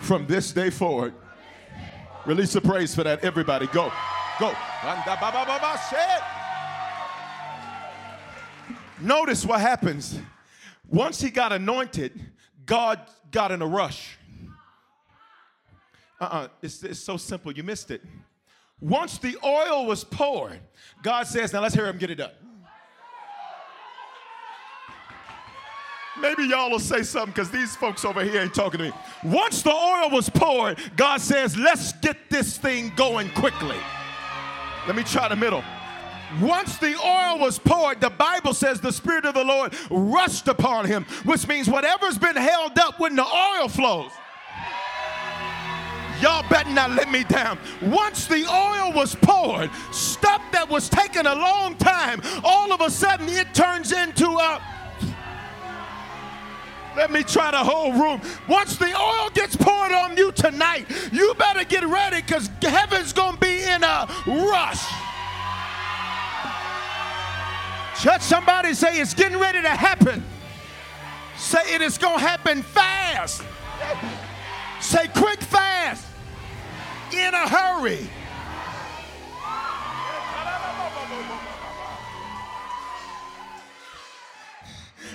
from 0.00 0.26
this 0.26 0.52
day 0.52 0.68
forward. 0.70 1.14
Release 2.26 2.52
the 2.52 2.60
praise 2.60 2.94
for 2.94 3.02
that, 3.02 3.24
everybody. 3.24 3.66
Go, 3.68 3.90
go. 4.38 4.54
Notice 9.00 9.44
what 9.46 9.60
happens. 9.60 10.18
Once 10.88 11.20
he 11.20 11.30
got 11.30 11.52
anointed, 11.52 12.20
God 12.66 13.00
got 13.30 13.50
in 13.50 13.62
a 13.62 13.66
rush. 13.66 14.18
Uh 16.22 16.24
uh-uh, 16.24 16.38
uh, 16.38 16.48
it's, 16.62 16.84
it's 16.84 17.00
so 17.00 17.16
simple. 17.16 17.50
You 17.50 17.64
missed 17.64 17.90
it. 17.90 18.00
Once 18.80 19.18
the 19.18 19.36
oil 19.42 19.86
was 19.86 20.04
poured, 20.04 20.60
God 21.02 21.26
says, 21.26 21.52
Now 21.52 21.60
let's 21.62 21.74
hear 21.74 21.86
him 21.86 21.98
get 21.98 22.10
it 22.10 22.20
up. 22.20 22.34
Maybe 26.20 26.44
y'all 26.44 26.70
will 26.70 26.78
say 26.78 27.02
something 27.02 27.32
because 27.32 27.50
these 27.50 27.74
folks 27.74 28.04
over 28.04 28.22
here 28.22 28.40
ain't 28.40 28.54
talking 28.54 28.78
to 28.78 28.84
me. 28.84 28.92
Once 29.24 29.62
the 29.62 29.72
oil 29.72 30.10
was 30.10 30.30
poured, 30.30 30.78
God 30.96 31.20
says, 31.20 31.56
Let's 31.56 31.92
get 31.94 32.30
this 32.30 32.56
thing 32.56 32.92
going 32.94 33.28
quickly. 33.30 33.78
Let 34.86 34.94
me 34.94 35.02
try 35.02 35.26
the 35.28 35.34
middle. 35.34 35.64
Once 36.40 36.78
the 36.78 36.94
oil 37.04 37.40
was 37.40 37.58
poured, 37.58 38.00
the 38.00 38.10
Bible 38.10 38.54
says 38.54 38.80
the 38.80 38.92
Spirit 38.92 39.24
of 39.24 39.34
the 39.34 39.44
Lord 39.44 39.74
rushed 39.90 40.46
upon 40.46 40.86
him, 40.86 41.04
which 41.24 41.48
means 41.48 41.68
whatever's 41.68 42.16
been 42.16 42.36
held 42.36 42.78
up 42.78 43.00
when 43.00 43.16
the 43.16 43.26
oil 43.26 43.66
flows. 43.66 44.12
Y'all 46.22 46.48
better 46.48 46.70
not 46.70 46.92
let 46.92 47.10
me 47.10 47.24
down. 47.24 47.58
Once 47.82 48.28
the 48.28 48.46
oil 48.46 48.92
was 48.92 49.16
poured, 49.16 49.68
stuff 49.90 50.40
that 50.52 50.68
was 50.68 50.88
taking 50.88 51.26
a 51.26 51.34
long 51.34 51.74
time, 51.74 52.22
all 52.44 52.72
of 52.72 52.80
a 52.80 52.88
sudden 52.88 53.28
it 53.28 53.52
turns 53.52 53.90
into 53.90 54.28
a 54.28 54.62
let 56.94 57.10
me 57.10 57.22
try 57.22 57.50
the 57.50 57.56
whole 57.56 57.92
room. 57.92 58.20
Once 58.48 58.76
the 58.76 58.94
oil 58.94 59.30
gets 59.30 59.56
poured 59.56 59.92
on 59.92 60.16
you 60.16 60.30
tonight, 60.30 60.86
you 61.10 61.34
better 61.34 61.64
get 61.64 61.84
ready 61.86 62.20
because 62.20 62.50
heaven's 62.60 63.12
going 63.14 63.34
to 63.34 63.40
be 63.40 63.62
in 63.62 63.82
a 63.82 64.06
rush. 64.26 64.84
Touch 68.02 68.20
somebody 68.20 68.74
say 68.74 69.00
it's 69.00 69.14
getting 69.14 69.38
ready 69.38 69.62
to 69.62 69.70
happen. 69.70 70.22
Say 71.36 71.74
it 71.74 71.80
is 71.80 71.96
going 71.96 72.18
to 72.18 72.24
happen 72.24 72.62
fast. 72.62 73.42
Say 74.80 75.08
quick, 75.08 75.40
fast. 75.40 76.11
In 77.14 77.34
a 77.34 77.48
hurry. 77.48 78.08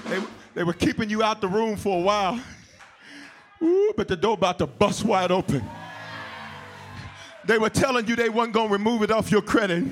They, 0.06 0.24
they 0.54 0.64
were 0.64 0.74
keeping 0.74 1.10
you 1.10 1.24
out 1.24 1.42
the 1.42 1.48
room 1.48 1.76
for 1.76 1.98
a 1.98 2.02
while. 2.02 2.40
Ooh, 3.62 3.94
but 3.98 4.08
the 4.08 4.16
door 4.16 4.36
about 4.36 4.60
to 4.60 4.68
bust 4.68 5.04
wide 5.04 5.32
open. 5.32 5.64
They 7.46 7.58
were 7.58 7.70
telling 7.70 8.06
you 8.08 8.16
they 8.16 8.30
wasn't 8.30 8.54
gonna 8.54 8.72
remove 8.72 9.02
it 9.02 9.12
off 9.12 9.32
your 9.32 9.42
credit. 9.42 9.86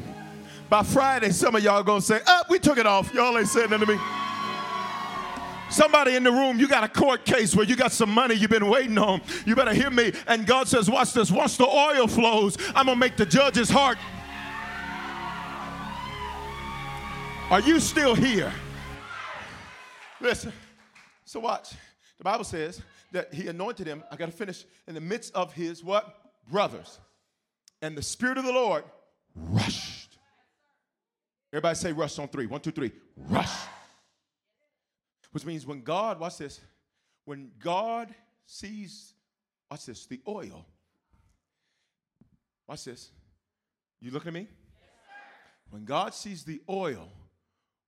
By 0.70 0.84
Friday, 0.84 1.32
some 1.32 1.56
of 1.56 1.64
y'all 1.64 1.84
gonna 1.84 2.02
say, 2.02 2.18
"Up, 2.18 2.26
oh, 2.28 2.44
we 2.50 2.60
took 2.60 2.78
it 2.78 2.86
off." 2.86 3.14
Y'all 3.14 3.38
ain't 3.38 3.48
saying 3.48 3.70
nothing 3.70 3.88
to 3.88 3.94
me. 3.94 4.00
Somebody 5.70 6.16
in 6.16 6.24
the 6.24 6.32
room, 6.32 6.60
you 6.60 6.68
got 6.68 6.84
a 6.84 6.88
court 6.88 7.26
case 7.26 7.56
where 7.56 7.66
you 7.66 7.76
got 7.76 7.92
some 7.92 8.10
money 8.10 8.36
you've 8.36 8.52
been 8.52 8.70
waiting 8.70 8.98
on. 8.98 9.22
You 9.46 9.56
better 9.56 9.74
hear 9.74 9.90
me. 9.90 10.14
And 10.28 10.46
God 10.46 10.68
says, 10.68 10.90
Watch 10.90 11.14
this. 11.14 11.32
Once 11.32 11.58
the 11.58 11.68
oil 11.68 12.08
flows, 12.08 12.58
I'm 12.76 12.86
going 12.86 12.96
to 12.96 13.00
make 13.00 13.18
the 13.18 13.26
judge's 13.26 13.70
heart. 13.70 13.98
Are 17.50 17.60
you 17.62 17.80
still 17.80 18.16
here? 18.16 18.52
Listen. 20.20 20.52
So 21.26 21.40
watch. 21.40 21.74
The 22.18 22.24
Bible 22.24 22.44
says 22.44 22.82
that 23.12 23.34
he 23.34 23.48
anointed 23.48 23.88
him. 23.88 24.04
I 24.12 24.16
got 24.16 24.28
to 24.28 24.32
finish 24.32 24.66
in 24.88 24.96
the 24.96 25.02
midst 25.02 25.34
of 25.36 25.54
his 25.54 25.84
what? 25.84 26.16
Brothers. 26.50 27.00
And 27.82 27.98
the 27.98 28.02
Spirit 28.02 28.38
of 28.38 28.46
the 28.46 28.52
Lord 28.52 28.84
rushed. 29.36 30.18
Everybody 31.52 31.76
say 31.76 31.92
rush 31.92 32.18
on 32.20 32.28
three. 32.28 32.46
One, 32.46 32.62
two, 32.62 32.72
three. 32.72 32.92
Rush. 33.16 33.52
Which 35.36 35.44
means 35.44 35.66
when 35.66 35.82
God, 35.82 36.18
watch 36.18 36.38
this, 36.38 36.62
when 37.26 37.52
God 37.60 38.16
sees, 38.46 39.16
watch 39.70 39.86
this, 39.86 40.06
the 40.06 40.22
oil, 40.26 40.66
watch 42.66 42.86
this. 42.86 43.12
You 44.00 44.12
looking 44.12 44.30
at 44.30 44.34
me? 44.34 44.48
when 45.72 45.84
God 45.84 46.14
sees 46.14 46.46
the 46.46 46.62
oil, 46.70 47.10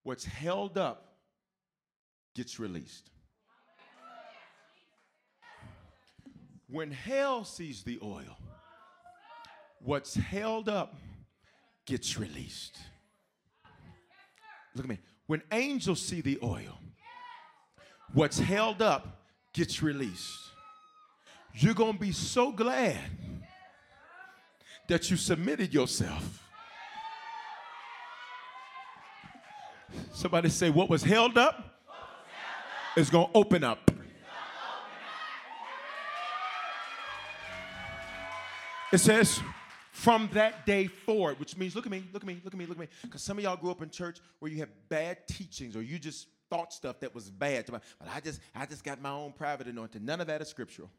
what's 0.03 0.25
held 0.25 0.77
up 0.77 1.15
gets 2.35 2.59
released. 2.59 3.11
When 6.69 6.91
hell 6.91 7.45
sees 7.45 7.81
the 7.81 7.97
oil, 8.03 8.37
what's 9.79 10.15
held 10.15 10.67
up 10.67 10.97
gets 11.85 12.19
released. 12.19 12.77
Look 14.75 14.83
at 14.83 14.89
me. 14.89 14.99
When 15.27 15.43
angels 15.53 16.01
see 16.01 16.19
the 16.19 16.39
oil, 16.43 16.77
what's 18.13 18.39
held 18.39 18.81
up 18.81 19.21
gets 19.53 19.81
released. 19.81 20.39
You're 21.53 21.73
going 21.73 21.93
to 21.93 21.99
be 21.99 22.11
so 22.11 22.51
glad 22.51 22.99
that 24.87 25.09
you 25.09 25.17
submitted 25.17 25.73
yourself. 25.73 26.43
Somebody 30.11 30.49
say, 30.49 30.69
What 30.69 30.89
was 30.89 31.03
held 31.03 31.37
up 31.37 31.81
is 32.95 33.09
going 33.09 33.27
to 33.27 33.37
open 33.37 33.63
up. 33.63 33.91
It 38.91 38.99
says, 38.99 39.41
from 39.91 40.29
that 40.33 40.65
day 40.65 40.87
forward, 40.87 41.39
which 41.39 41.57
means, 41.57 41.75
look 41.75 41.85
at 41.85 41.91
me, 41.91 42.03
look 42.13 42.23
at 42.23 42.27
me, 42.27 42.39
look 42.43 42.53
at 42.53 42.59
me, 42.59 42.65
look 42.65 42.77
at 42.77 42.81
me. 42.81 42.87
Because 43.01 43.21
some 43.21 43.37
of 43.37 43.43
y'all 43.43 43.57
grew 43.57 43.71
up 43.71 43.81
in 43.81 43.89
church 43.89 44.19
where 44.39 44.49
you 44.49 44.59
have 44.59 44.69
bad 44.89 45.27
teachings 45.27 45.75
or 45.75 45.81
you 45.81 45.99
just 45.99 46.27
thought 46.49 46.73
stuff 46.73 46.99
that 47.01 47.13
was 47.13 47.29
bad. 47.29 47.65
But 47.69 47.81
I 48.13 48.19
just, 48.19 48.39
I 48.55 48.65
just 48.65 48.83
got 48.83 49.01
my 49.01 49.11
own 49.11 49.33
private 49.33 49.67
anointing. 49.67 50.03
None 50.03 50.21
of 50.21 50.27
that 50.27 50.41
is 50.41 50.47
scriptural. 50.47 50.89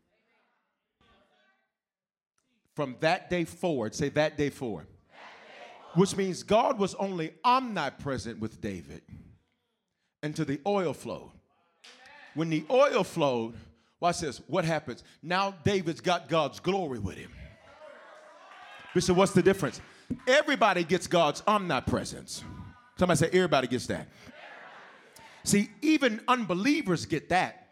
From 2.74 2.96
that 3.00 3.28
day 3.28 3.44
forward, 3.44 3.94
say 3.94 4.08
that 4.10 4.38
day 4.38 4.50
forward, 4.50 4.86
which 5.94 6.16
means 6.16 6.42
God 6.42 6.78
was 6.78 6.94
only 6.94 7.34
omnipresent 7.44 8.38
with 8.38 8.60
David 8.60 9.02
until 10.22 10.44
the 10.44 10.60
oil 10.66 10.92
flowed. 10.92 11.32
When 12.34 12.50
the 12.50 12.64
oil 12.70 13.02
flowed, 13.02 13.54
watch 13.98 14.20
this, 14.20 14.40
what 14.46 14.64
happens? 14.64 15.02
Now 15.22 15.54
David's 15.64 16.00
got 16.00 16.28
God's 16.28 16.60
glory 16.60 17.00
with 17.00 17.16
him. 17.16 17.32
Bishop, 18.94 19.16
what's 19.16 19.32
the 19.32 19.42
difference? 19.42 19.80
Everybody 20.26 20.84
gets 20.84 21.06
God's 21.06 21.42
omnipresence. 21.46 22.44
Somebody 22.96 23.18
say, 23.18 23.26
everybody 23.32 23.66
gets 23.66 23.86
that. 23.88 24.08
See, 25.48 25.70
even 25.80 26.20
unbelievers 26.28 27.06
get 27.06 27.30
that. 27.30 27.68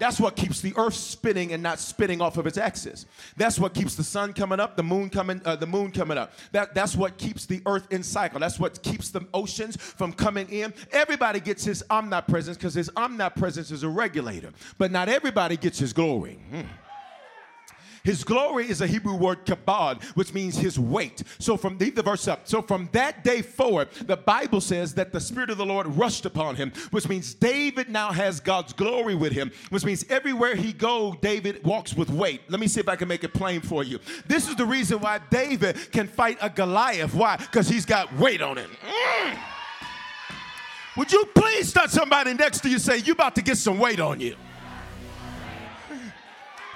That's 0.00 0.18
what 0.18 0.34
keeps 0.34 0.60
the 0.60 0.72
earth 0.76 0.94
spinning 0.94 1.52
and 1.52 1.62
not 1.62 1.78
spinning 1.78 2.20
off 2.20 2.36
of 2.36 2.48
its 2.48 2.58
axis. 2.58 3.06
That's 3.36 3.60
what 3.60 3.74
keeps 3.74 3.94
the 3.94 4.02
sun 4.02 4.32
coming 4.32 4.58
up, 4.58 4.76
the 4.76 4.82
moon 4.82 5.08
coming, 5.08 5.40
uh, 5.44 5.54
the 5.54 5.68
moon 5.68 5.92
coming 5.92 6.18
up. 6.18 6.32
That, 6.50 6.74
that's 6.74 6.96
what 6.96 7.16
keeps 7.16 7.46
the 7.46 7.62
earth 7.64 7.86
in 7.92 8.02
cycle. 8.02 8.40
That's 8.40 8.58
what 8.58 8.82
keeps 8.82 9.10
the 9.10 9.24
oceans 9.32 9.76
from 9.76 10.12
coming 10.12 10.48
in. 10.48 10.74
Everybody 10.90 11.38
gets 11.38 11.64
his 11.64 11.84
omnipresence 11.90 12.56
because 12.56 12.74
his 12.74 12.90
omnipresence 12.96 13.70
is 13.70 13.84
a 13.84 13.88
regulator, 13.88 14.50
but 14.78 14.90
not 14.90 15.08
everybody 15.08 15.56
gets 15.56 15.78
his 15.78 15.92
glory. 15.92 16.40
Hmm. 16.50 16.62
His 18.04 18.24
glory 18.24 18.68
is 18.68 18.80
a 18.80 18.86
Hebrew 18.86 19.14
word 19.14 19.44
kabod, 19.44 20.02
which 20.16 20.32
means 20.32 20.56
his 20.56 20.78
weight. 20.78 21.22
So 21.38 21.56
from 21.56 21.78
leave 21.78 21.94
the 21.94 22.02
verse 22.02 22.28
up. 22.28 22.48
So 22.48 22.62
from 22.62 22.88
that 22.92 23.24
day 23.24 23.42
forward, 23.42 23.90
the 24.06 24.16
Bible 24.16 24.60
says 24.60 24.94
that 24.94 25.12
the 25.12 25.20
Spirit 25.20 25.50
of 25.50 25.58
the 25.58 25.66
Lord 25.66 25.86
rushed 25.86 26.26
upon 26.26 26.56
him, 26.56 26.72
which 26.90 27.08
means 27.08 27.34
David 27.34 27.88
now 27.88 28.12
has 28.12 28.40
God's 28.40 28.72
glory 28.72 29.14
with 29.14 29.32
him, 29.32 29.50
which 29.70 29.84
means 29.84 30.04
everywhere 30.08 30.54
he 30.54 30.72
go, 30.72 31.16
David 31.20 31.64
walks 31.64 31.94
with 31.94 32.10
weight. 32.10 32.42
Let 32.48 32.60
me 32.60 32.68
see 32.68 32.80
if 32.80 32.88
I 32.88 32.96
can 32.96 33.08
make 33.08 33.24
it 33.24 33.34
plain 33.34 33.60
for 33.60 33.84
you. 33.84 33.98
This 34.26 34.48
is 34.48 34.56
the 34.56 34.66
reason 34.66 35.00
why 35.00 35.20
David 35.30 35.76
can 35.92 36.06
fight 36.06 36.38
a 36.40 36.50
Goliath. 36.50 37.14
Why? 37.14 37.36
Because 37.36 37.68
he's 37.68 37.84
got 37.84 38.12
weight 38.16 38.42
on 38.42 38.56
him. 38.56 38.70
Mm. 38.82 39.38
Would 40.96 41.12
you 41.12 41.24
please 41.34 41.72
touch 41.72 41.90
somebody 41.90 42.34
next 42.34 42.60
to 42.60 42.68
you 42.68 42.78
say, 42.78 42.98
You 42.98 43.12
about 43.12 43.34
to 43.36 43.42
get 43.42 43.56
some 43.56 43.78
weight 43.78 44.00
on 44.00 44.20
you? 44.20 44.36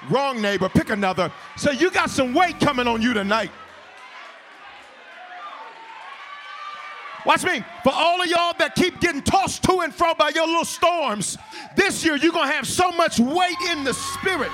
Wrong 0.09 0.41
neighbor, 0.41 0.69
pick 0.69 0.89
another. 0.89 1.31
Say, 1.55 1.73
you 1.73 1.89
got 1.91 2.09
some 2.09 2.33
weight 2.33 2.59
coming 2.59 2.87
on 2.87 3.01
you 3.01 3.13
tonight. 3.13 3.51
Watch 7.25 7.43
me. 7.43 7.63
For 7.83 7.91
all 7.91 8.21
of 8.21 8.27
y'all 8.27 8.53
that 8.59 8.75
keep 8.75 8.99
getting 8.99 9.21
tossed 9.21 9.63
to 9.63 9.79
and 9.79 9.93
fro 9.93 10.13
by 10.13 10.29
your 10.29 10.45
little 10.45 10.65
storms, 10.65 11.37
this 11.75 12.05
year 12.05 12.15
you're 12.17 12.31
going 12.31 12.47
to 12.47 12.53
have 12.53 12.67
so 12.67 12.91
much 12.91 13.19
weight 13.19 13.57
in 13.71 13.83
the 13.83 13.93
spirit 13.93 14.51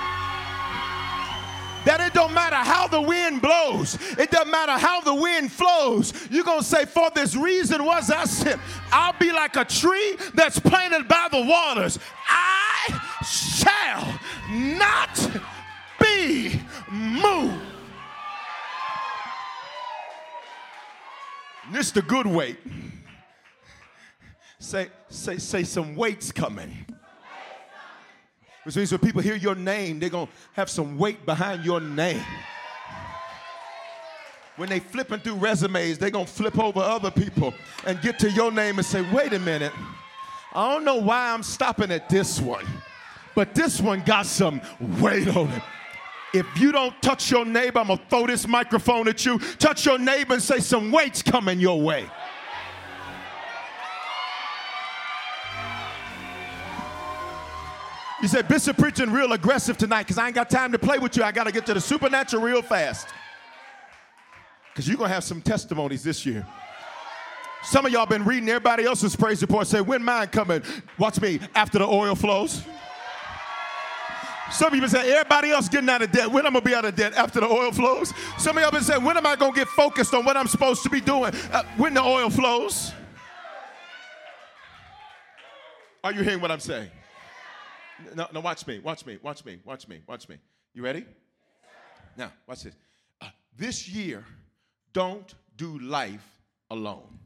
that 1.84 2.00
it 2.00 2.14
don't 2.14 2.32
matter 2.32 2.56
how 2.56 2.86
the 2.86 3.00
wind 3.00 3.42
blows, 3.42 3.98
it 4.18 4.30
doesn't 4.30 4.50
matter 4.50 4.72
how 4.72 5.00
the 5.00 5.14
wind 5.14 5.50
flows. 5.50 6.12
You're 6.30 6.44
gonna 6.44 6.62
say, 6.62 6.84
For 6.84 7.10
this 7.14 7.34
reason 7.34 7.84
was 7.84 8.10
I 8.10 8.24
sent. 8.24 8.60
I'll 8.92 9.18
be 9.18 9.32
like 9.32 9.56
a 9.56 9.64
tree 9.64 10.16
that's 10.34 10.58
planted 10.58 11.08
by 11.08 11.28
the 11.30 11.42
waters. 11.42 11.98
I 12.28 13.00
shall 13.24 14.20
not 14.52 15.30
be 16.00 16.60
moved. 16.90 17.62
this 21.72 21.90
the 21.90 22.02
good 22.02 22.26
weight. 22.26 22.58
Say, 24.58 24.88
say, 25.08 25.38
say 25.38 25.64
some 25.64 25.96
weight's 25.96 26.30
coming. 26.30 26.86
Which 28.64 28.76
means 28.76 28.92
when 28.92 29.00
people 29.00 29.20
hear 29.20 29.34
your 29.34 29.56
name, 29.56 29.98
they're 29.98 30.08
to 30.28 30.32
have 30.52 30.70
some 30.70 30.96
weight 30.96 31.26
behind 31.26 31.64
your 31.64 31.80
name. 31.80 32.22
When 34.56 34.68
they 34.68 34.78
flipping 34.78 35.18
through 35.20 35.36
resumes, 35.36 35.98
they're 35.98 36.10
to 36.26 36.32
flip 36.32 36.58
over 36.58 36.78
other 36.78 37.10
people 37.10 37.54
and 37.86 38.00
get 38.00 38.18
to 38.20 38.30
your 38.30 38.52
name 38.52 38.76
and 38.78 38.86
say, 38.86 39.02
wait 39.12 39.32
a 39.32 39.38
minute, 39.38 39.72
I 40.52 40.72
don't 40.72 40.84
know 40.84 40.96
why 40.96 41.32
I'm 41.32 41.42
stopping 41.42 41.90
at 41.90 42.08
this 42.08 42.40
one, 42.40 42.66
but 43.34 43.54
this 43.54 43.80
one 43.80 44.00
got 44.00 44.26
some 44.26 44.60
weight 45.00 45.28
on 45.28 45.48
it. 45.50 45.62
If 46.34 46.46
you 46.58 46.72
don't 46.72 47.00
touch 47.02 47.30
your 47.30 47.44
neighbor, 47.44 47.80
I'm 47.80 47.88
to 47.88 48.00
throw 48.08 48.26
this 48.26 48.48
microphone 48.48 49.06
at 49.08 49.24
you. 49.26 49.38
Touch 49.38 49.84
your 49.84 49.98
neighbor 49.98 50.34
and 50.34 50.42
say, 50.42 50.60
some 50.60 50.90
weight's 50.90 51.22
coming 51.22 51.60
your 51.60 51.80
way. 51.80 52.06
You 58.22 58.28
said, 58.28 58.46
Bishop 58.46 58.78
preaching 58.78 59.10
real 59.10 59.32
aggressive 59.32 59.76
tonight 59.76 60.04
because 60.04 60.16
I 60.16 60.26
ain't 60.26 60.34
got 60.36 60.48
time 60.48 60.70
to 60.72 60.78
play 60.78 60.98
with 60.98 61.16
you. 61.16 61.24
I 61.24 61.32
got 61.32 61.44
to 61.44 61.52
get 61.52 61.66
to 61.66 61.74
the 61.74 61.80
supernatural 61.80 62.40
real 62.42 62.62
fast. 62.62 63.08
Because 64.72 64.88
you're 64.88 64.96
to 64.96 65.08
have 65.08 65.24
some 65.24 65.42
testimonies 65.42 66.04
this 66.04 66.24
year. 66.24 66.46
Some 67.64 67.84
of 67.84 67.92
y'all 67.92 68.06
been 68.06 68.24
reading 68.24 68.48
everybody 68.48 68.84
else's 68.84 69.16
praise 69.16 69.42
report. 69.42 69.66
Say, 69.66 69.80
when 69.80 70.02
mine 70.02 70.28
coming? 70.28 70.62
Watch 70.98 71.20
me 71.20 71.40
after 71.54 71.78
the 71.78 71.86
oil 71.86 72.14
flows. 72.14 72.62
Some 74.52 74.68
of 74.68 74.74
you 74.74 74.80
been 74.82 74.90
saying, 74.90 75.10
everybody 75.10 75.50
else 75.50 75.68
getting 75.68 75.88
out 75.88 76.02
of 76.02 76.12
debt. 76.12 76.30
When 76.30 76.46
I'm 76.46 76.52
going 76.52 76.62
to 76.62 76.70
be 76.70 76.74
out 76.74 76.84
of 76.84 76.94
debt? 76.94 77.14
After 77.14 77.40
the 77.40 77.46
oil 77.46 77.72
flows. 77.72 78.12
Some 78.38 78.56
of 78.58 78.62
y'all 78.62 78.70
been 78.70 78.82
saying, 78.82 79.02
when 79.02 79.16
am 79.16 79.26
I 79.26 79.34
going 79.34 79.52
to 79.52 79.58
get 79.58 79.68
focused 79.68 80.12
on 80.12 80.24
what 80.24 80.36
I'm 80.36 80.46
supposed 80.46 80.82
to 80.82 80.90
be 80.90 81.00
doing? 81.00 81.32
Uh, 81.50 81.62
when 81.78 81.94
the 81.94 82.02
oil 82.02 82.28
flows. 82.28 82.92
Are 86.04 86.12
you 86.12 86.22
hearing 86.22 86.40
what 86.40 86.50
I'm 86.50 86.60
saying? 86.60 86.90
No, 88.14 88.26
no, 88.32 88.40
watch 88.40 88.66
me, 88.66 88.80
watch 88.80 89.06
me, 89.06 89.18
watch 89.22 89.44
me, 89.44 89.60
watch 89.64 89.88
me, 89.88 90.02
watch 90.06 90.28
me. 90.28 90.36
You 90.74 90.82
ready? 90.82 91.06
Now, 92.16 92.32
watch 92.46 92.64
this. 92.64 92.74
Uh, 93.20 93.28
this 93.56 93.88
year, 93.88 94.24
don't 94.92 95.34
do 95.56 95.78
life 95.78 96.40
alone. 96.70 97.18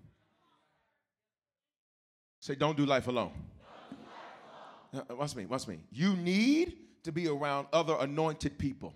Say, 2.39 2.55
don't 2.55 2.77
do 2.77 2.87
life 2.87 3.09
alone. 3.09 3.33
Do 3.33 4.99
life 4.99 5.05
alone. 5.09 5.19
Watch 5.19 5.35
me, 5.35 5.47
watch 5.47 5.67
me. 5.67 5.81
You 5.91 6.15
need 6.15 6.77
to 7.07 7.13
be 7.13 7.29
around 7.29 7.69
other 7.73 7.97
anointed 8.01 8.59
people. 8.59 8.93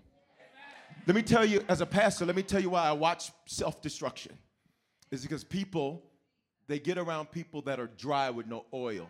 Let 1.07 1.15
me 1.15 1.23
tell 1.23 1.45
you, 1.45 1.63
as 1.67 1.81
a 1.81 1.85
pastor, 1.85 2.25
let 2.25 2.35
me 2.35 2.43
tell 2.43 2.61
you 2.61 2.69
why 2.69 2.83
I 2.83 2.91
watch 2.91 3.31
self 3.45 3.81
destruction. 3.81 4.37
It's 5.11 5.23
because 5.23 5.43
people, 5.43 6.03
they 6.67 6.77
get 6.77 6.97
around 6.97 7.31
people 7.31 7.61
that 7.63 7.79
are 7.79 7.87
dry 7.87 8.29
with 8.29 8.47
no 8.47 8.65
oil. 8.73 9.07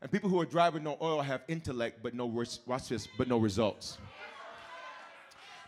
And 0.00 0.10
people 0.10 0.30
who 0.30 0.40
are 0.40 0.46
dry 0.46 0.68
with 0.68 0.82
no 0.82 0.96
oil 1.02 1.20
have 1.20 1.42
intellect, 1.48 2.00
but 2.02 2.14
no, 2.14 2.26
watch 2.26 2.88
this, 2.88 3.08
but 3.18 3.28
no 3.28 3.38
results. 3.38 3.98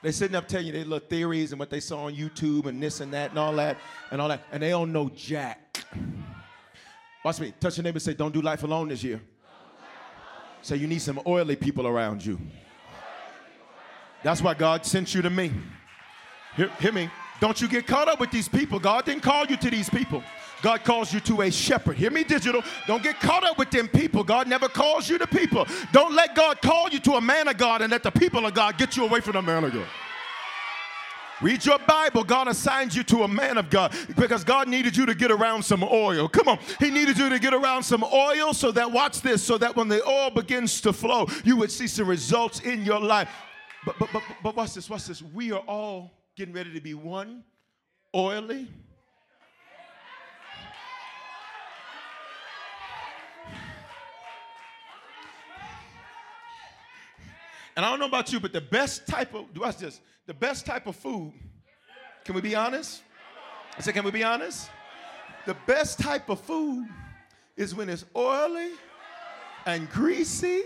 They 0.02 0.12
sitting 0.12 0.36
up 0.36 0.46
telling 0.46 0.66
you 0.66 0.72
their 0.72 0.84
little 0.84 1.06
theories 1.08 1.52
and 1.52 1.58
what 1.58 1.70
they 1.70 1.80
saw 1.80 2.04
on 2.04 2.14
YouTube 2.14 2.66
and 2.66 2.80
this 2.80 3.00
and 3.00 3.12
that 3.14 3.30
and 3.30 3.38
all 3.38 3.54
that 3.56 3.78
and 4.12 4.20
all 4.20 4.28
that, 4.28 4.42
and 4.52 4.62
they 4.62 4.70
don't 4.70 4.92
know 4.92 5.10
jack. 5.14 5.84
Watch 7.24 7.40
me. 7.40 7.52
Touch 7.58 7.76
your 7.76 7.82
neighbor 7.82 7.96
and 7.96 8.02
say, 8.02 8.14
Don't 8.14 8.32
do 8.32 8.40
life 8.40 8.62
alone 8.62 8.88
this 8.88 9.02
year. 9.02 9.20
Say, 10.66 10.74
You 10.78 10.88
need 10.88 11.00
some 11.00 11.20
oily 11.28 11.54
people 11.54 11.86
around 11.86 12.26
you. 12.26 12.40
That's 14.24 14.42
why 14.42 14.52
God 14.54 14.84
sent 14.84 15.14
you 15.14 15.22
to 15.22 15.30
me. 15.30 15.52
Hear, 16.56 16.68
hear 16.80 16.90
me. 16.90 17.08
Don't 17.40 17.60
you 17.60 17.68
get 17.68 17.86
caught 17.86 18.08
up 18.08 18.18
with 18.18 18.32
these 18.32 18.48
people. 18.48 18.80
God 18.80 19.04
didn't 19.04 19.22
call 19.22 19.46
you 19.46 19.56
to 19.58 19.70
these 19.70 19.88
people. 19.88 20.24
God 20.62 20.82
calls 20.82 21.12
you 21.12 21.20
to 21.20 21.42
a 21.42 21.52
shepherd. 21.52 21.96
Hear 21.96 22.10
me, 22.10 22.24
digital. 22.24 22.64
Don't 22.88 23.00
get 23.00 23.20
caught 23.20 23.44
up 23.44 23.58
with 23.58 23.70
them 23.70 23.86
people. 23.86 24.24
God 24.24 24.48
never 24.48 24.68
calls 24.68 25.08
you 25.08 25.18
to 25.18 25.26
people. 25.28 25.68
Don't 25.92 26.14
let 26.16 26.34
God 26.34 26.60
call 26.60 26.88
you 26.88 26.98
to 26.98 27.12
a 27.12 27.20
man 27.20 27.46
of 27.46 27.56
God 27.56 27.80
and 27.82 27.92
let 27.92 28.02
the 28.02 28.10
people 28.10 28.44
of 28.44 28.52
God 28.52 28.76
get 28.76 28.96
you 28.96 29.04
away 29.04 29.20
from 29.20 29.34
the 29.34 29.42
man 29.42 29.62
of 29.62 29.72
God. 29.72 29.86
Read 31.42 31.66
your 31.66 31.78
Bible. 31.80 32.24
God 32.24 32.48
assigned 32.48 32.94
you 32.94 33.02
to 33.04 33.24
a 33.24 33.28
man 33.28 33.58
of 33.58 33.68
God 33.68 33.94
because 34.16 34.42
God 34.42 34.68
needed 34.68 34.96
you 34.96 35.04
to 35.04 35.14
get 35.14 35.30
around 35.30 35.62
some 35.62 35.84
oil. 35.84 36.28
Come 36.28 36.48
on. 36.48 36.58
He 36.78 36.90
needed 36.90 37.18
you 37.18 37.28
to 37.28 37.38
get 37.38 37.52
around 37.52 37.82
some 37.82 38.02
oil 38.04 38.54
so 38.54 38.72
that, 38.72 38.90
watch 38.90 39.20
this, 39.20 39.42
so 39.42 39.58
that 39.58 39.76
when 39.76 39.88
the 39.88 40.02
oil 40.06 40.30
begins 40.30 40.80
to 40.80 40.92
flow, 40.92 41.26
you 41.44 41.56
would 41.56 41.70
see 41.70 41.86
some 41.86 42.06
results 42.06 42.60
in 42.60 42.84
your 42.84 43.00
life. 43.00 43.28
But, 43.84 43.98
but, 43.98 44.08
but, 44.12 44.22
but 44.42 44.56
watch 44.56 44.74
this, 44.74 44.88
watch 44.88 45.06
this. 45.06 45.22
We 45.22 45.52
are 45.52 45.60
all 45.60 46.10
getting 46.36 46.54
ready 46.54 46.72
to 46.72 46.80
be 46.80 46.94
one 46.94 47.44
oily. 48.14 48.68
And 57.76 57.84
I 57.84 57.90
don't 57.90 58.00
know 58.00 58.06
about 58.06 58.32
you, 58.32 58.40
but 58.40 58.54
the 58.54 58.60
best 58.62 59.06
type 59.06 59.34
of, 59.34 59.44
watch 59.54 59.76
this, 59.76 60.00
the 60.26 60.34
best 60.34 60.66
type 60.66 60.86
of 60.86 60.96
food, 60.96 61.32
can 62.24 62.34
we 62.34 62.40
be 62.40 62.54
honest? 62.54 63.02
I 63.78 63.80
said, 63.80 63.94
can 63.94 64.04
we 64.04 64.10
be 64.10 64.24
honest? 64.24 64.68
The 65.46 65.56
best 65.66 66.00
type 66.00 66.28
of 66.28 66.40
food 66.40 66.88
is 67.56 67.74
when 67.74 67.88
it's 67.88 68.04
oily 68.16 68.72
and 69.64 69.88
greasy. 69.90 70.62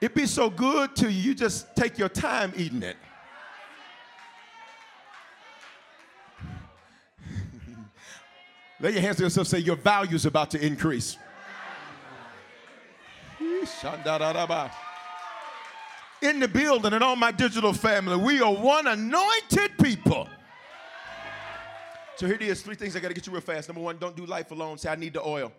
It 0.00 0.14
be 0.14 0.26
so 0.26 0.50
good 0.50 0.94
to 0.96 1.10
you, 1.10 1.30
you 1.30 1.34
just 1.34 1.74
take 1.76 1.98
your 1.98 2.08
time 2.08 2.52
eating 2.56 2.82
it. 2.82 2.96
Lay 8.80 8.92
your 8.92 9.00
hands 9.00 9.16
to 9.18 9.24
yourself, 9.24 9.48
say, 9.48 9.58
Your 9.58 9.76
value's 9.76 10.26
about 10.26 10.50
to 10.52 10.64
increase. 10.64 11.16
In 16.20 16.40
the 16.40 16.48
building 16.48 16.92
and 16.92 17.04
all 17.04 17.16
my 17.16 17.30
digital 17.30 17.72
family, 17.72 18.16
we 18.16 18.40
are 18.40 18.52
one 18.52 18.86
anointed 18.86 19.78
people. 19.80 20.28
So 22.16 22.26
here 22.26 22.34
it 22.34 22.42
is 22.42 22.62
three 22.62 22.74
things 22.74 22.96
I 22.96 23.00
got 23.00 23.08
to 23.08 23.14
get 23.14 23.26
you 23.26 23.32
real 23.32 23.40
fast. 23.40 23.68
Number 23.68 23.80
one, 23.80 23.96
don't 23.98 24.16
do 24.16 24.26
life 24.26 24.50
alone. 24.50 24.78
Say, 24.78 24.90
I 24.90 24.96
need 24.96 25.12
the 25.12 25.24
oil. 25.24 25.52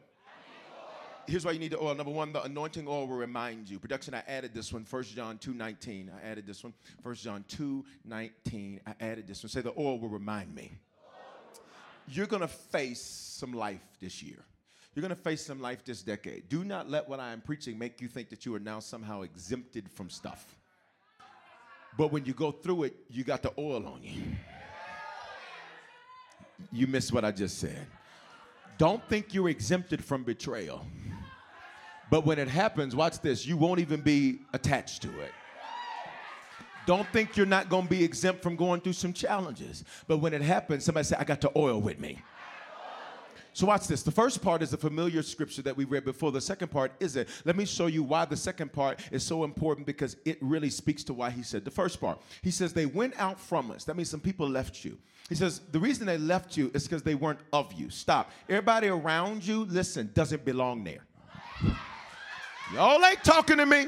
Here's 1.26 1.46
why 1.46 1.52
you 1.52 1.60
need 1.60 1.72
the 1.72 1.80
oil. 1.80 1.96
Number 1.96 2.12
one, 2.12 2.34
the 2.34 2.44
anointing 2.44 2.86
oil 2.88 3.08
will 3.08 3.16
remind 3.16 3.70
you. 3.70 3.80
Production, 3.80 4.14
I 4.14 4.24
added 4.28 4.54
this 4.54 4.74
one. 4.74 4.86
1 4.90 5.04
John 5.04 5.38
2 5.38 5.54
19. 5.54 6.12
I 6.14 6.28
added 6.28 6.46
this 6.46 6.62
one. 6.64 6.74
1 7.04 7.16
John 7.16 7.46
2 7.48 7.86
19. 8.04 8.82
I 8.86 8.94
added 9.00 9.28
this 9.28 9.44
one. 9.44 9.50
Say, 9.50 9.62
the 9.62 9.74
oil 9.78 10.00
will 10.00 10.10
remind 10.10 10.54
me. 10.54 10.72
You're 12.10 12.28
going 12.28 12.42
to 12.42 12.48
face 12.48 13.02
some 13.02 13.54
life 13.54 13.80
this 14.02 14.22
year. 14.22 14.44
You're 14.94 15.02
going 15.02 15.16
to 15.16 15.22
face 15.22 15.46
some 15.46 15.62
life 15.62 15.86
this 15.86 16.02
decade. 16.02 16.50
Do 16.50 16.64
not 16.64 16.90
let 16.90 17.08
what 17.08 17.20
I 17.20 17.32
am 17.32 17.42
preaching 17.42 17.78
make 17.78 18.02
you 18.02 18.08
think 18.08 18.30
that 18.30 18.46
you 18.46 18.56
are 18.56 18.60
now 18.60 18.80
somehow 18.80 19.22
exempted 19.22 19.90
from 19.92 20.10
stuff. 20.10 20.56
But 21.98 22.12
when 22.12 22.26
you 22.26 22.34
go 22.34 22.52
through 22.52 22.84
it, 22.84 22.96
you 23.10 23.24
got 23.24 23.42
the 23.44 23.54
oil 23.58 23.86
on 23.88 24.02
you. 24.02 24.24
You 26.72 26.88
missed 26.88 27.14
what 27.14 27.24
I 27.24 27.32
just 27.32 27.60
said. 27.60 27.88
Don't 28.78 29.04
think 29.10 29.34
you're 29.34 29.50
exempted 29.50 30.04
from 30.04 30.24
betrayal. 30.24 30.86
But 32.10 32.26
when 32.26 32.40
it 32.40 32.48
happens, 32.48 32.96
watch 32.96 33.20
this, 33.20 33.46
you 33.46 33.58
won't 33.58 33.80
even 33.80 34.02
be 34.02 34.40
attached 34.54 35.02
to 35.04 35.20
it. 35.20 35.32
Don't 36.86 37.08
think 37.10 37.38
you're 37.38 37.46
not 37.46 37.70
to 37.70 37.82
be 37.84 38.04
exempt 38.04 38.42
from 38.42 38.56
going 38.56 38.82
through 38.82 38.94
some 38.94 39.14
challenges. 39.14 39.84
But 40.08 40.18
when 40.18 40.34
it 40.34 40.42
happens, 40.42 40.86
somebody 40.86 41.04
say, 41.04 41.18
I 41.20 41.24
got 41.24 41.40
the 41.42 41.52
oil 41.56 41.80
with 41.80 42.00
me. 42.00 42.20
So 43.54 43.68
watch 43.68 43.88
this. 43.88 44.04
The 44.04 44.12
first 44.12 44.42
part 44.42 44.62
is 44.62 44.74
a 44.74 44.78
familiar 44.78 45.24
scripture 45.24 45.62
that 45.64 45.76
we 45.76 45.86
read 45.86 46.06
before. 46.06 46.32
The 46.32 46.42
second 46.42 46.70
part 46.70 46.92
isn't. 47.00 47.28
Let 47.46 47.56
me 47.56 47.66
show 47.66 47.88
you 47.88 48.04
why 48.04 48.26
the 48.26 48.38
second 48.38 48.72
part 48.72 49.00
is 49.12 49.24
so 49.24 49.44
important 49.44 49.88
because 49.88 50.18
it 50.26 50.38
really 50.42 50.70
speaks 50.70 51.04
to 51.06 51.14
why 51.14 51.30
he 51.30 51.44
said 51.44 51.66
the 51.66 51.72
first 51.72 52.00
part. 52.00 52.22
He 52.42 52.52
says 52.52 52.74
they 52.74 52.86
went 52.86 53.20
out 53.20 53.40
from 53.40 53.72
us. 53.72 53.84
That 53.86 53.96
means 53.96 54.10
some 54.10 54.20
people 54.20 54.48
left 54.48 54.86
you. 54.86 54.98
He 55.30 55.36
says 55.36 55.62
the 55.72 55.80
reason 55.80 56.08
they 56.08 56.18
left 56.18 56.58
you 56.58 56.72
is 56.74 56.84
because 56.84 57.04
they 57.04 57.16
weren't 57.16 57.40
of 57.54 57.72
you. 57.74 57.90
Stop. 57.90 58.32
Everybody 58.48 58.88
around 58.88 59.46
you, 59.46 59.66
listen, 59.66 60.10
doesn't 60.14 60.44
belong 60.46 60.84
there. 60.84 61.06
Y'all 62.74 63.04
ain't 63.04 63.24
talking 63.24 63.58
to 63.58 63.66
me. 63.66 63.88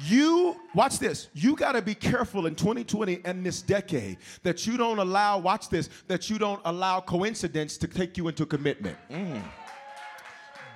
You, 0.00 0.56
watch 0.74 0.98
this, 0.98 1.28
you 1.34 1.56
got 1.56 1.72
to 1.72 1.82
be 1.82 1.94
careful 1.94 2.46
in 2.46 2.54
2020 2.54 3.20
and 3.24 3.44
this 3.44 3.62
decade 3.62 4.18
that 4.44 4.66
you 4.66 4.76
don't 4.76 4.98
allow, 4.98 5.38
watch 5.38 5.68
this, 5.68 5.90
that 6.06 6.30
you 6.30 6.38
don't 6.38 6.60
allow 6.64 7.00
coincidence 7.00 7.76
to 7.78 7.88
take 7.88 8.16
you 8.16 8.28
into 8.28 8.46
commitment. 8.46 8.96
Mm. 9.10 9.42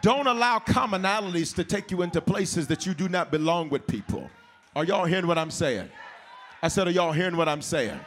Don't 0.00 0.26
allow 0.26 0.58
commonalities 0.58 1.54
to 1.54 1.62
take 1.62 1.92
you 1.92 2.02
into 2.02 2.20
places 2.20 2.66
that 2.66 2.85
you 2.85 2.94
do 2.94 3.08
not 3.08 3.30
belong 3.30 3.68
with 3.68 3.87
people. 3.87 4.28
Are 4.74 4.85
y'all 4.85 5.04
hearing 5.04 5.28
what 5.28 5.38
I'm 5.38 5.50
saying? 5.52 5.88
I 6.61 6.68
said, 6.68 6.88
Are 6.88 6.90
y'all 6.90 7.12
hearing 7.12 7.37
what 7.37 7.48
I'm 7.48 7.62
saying? 7.62 8.00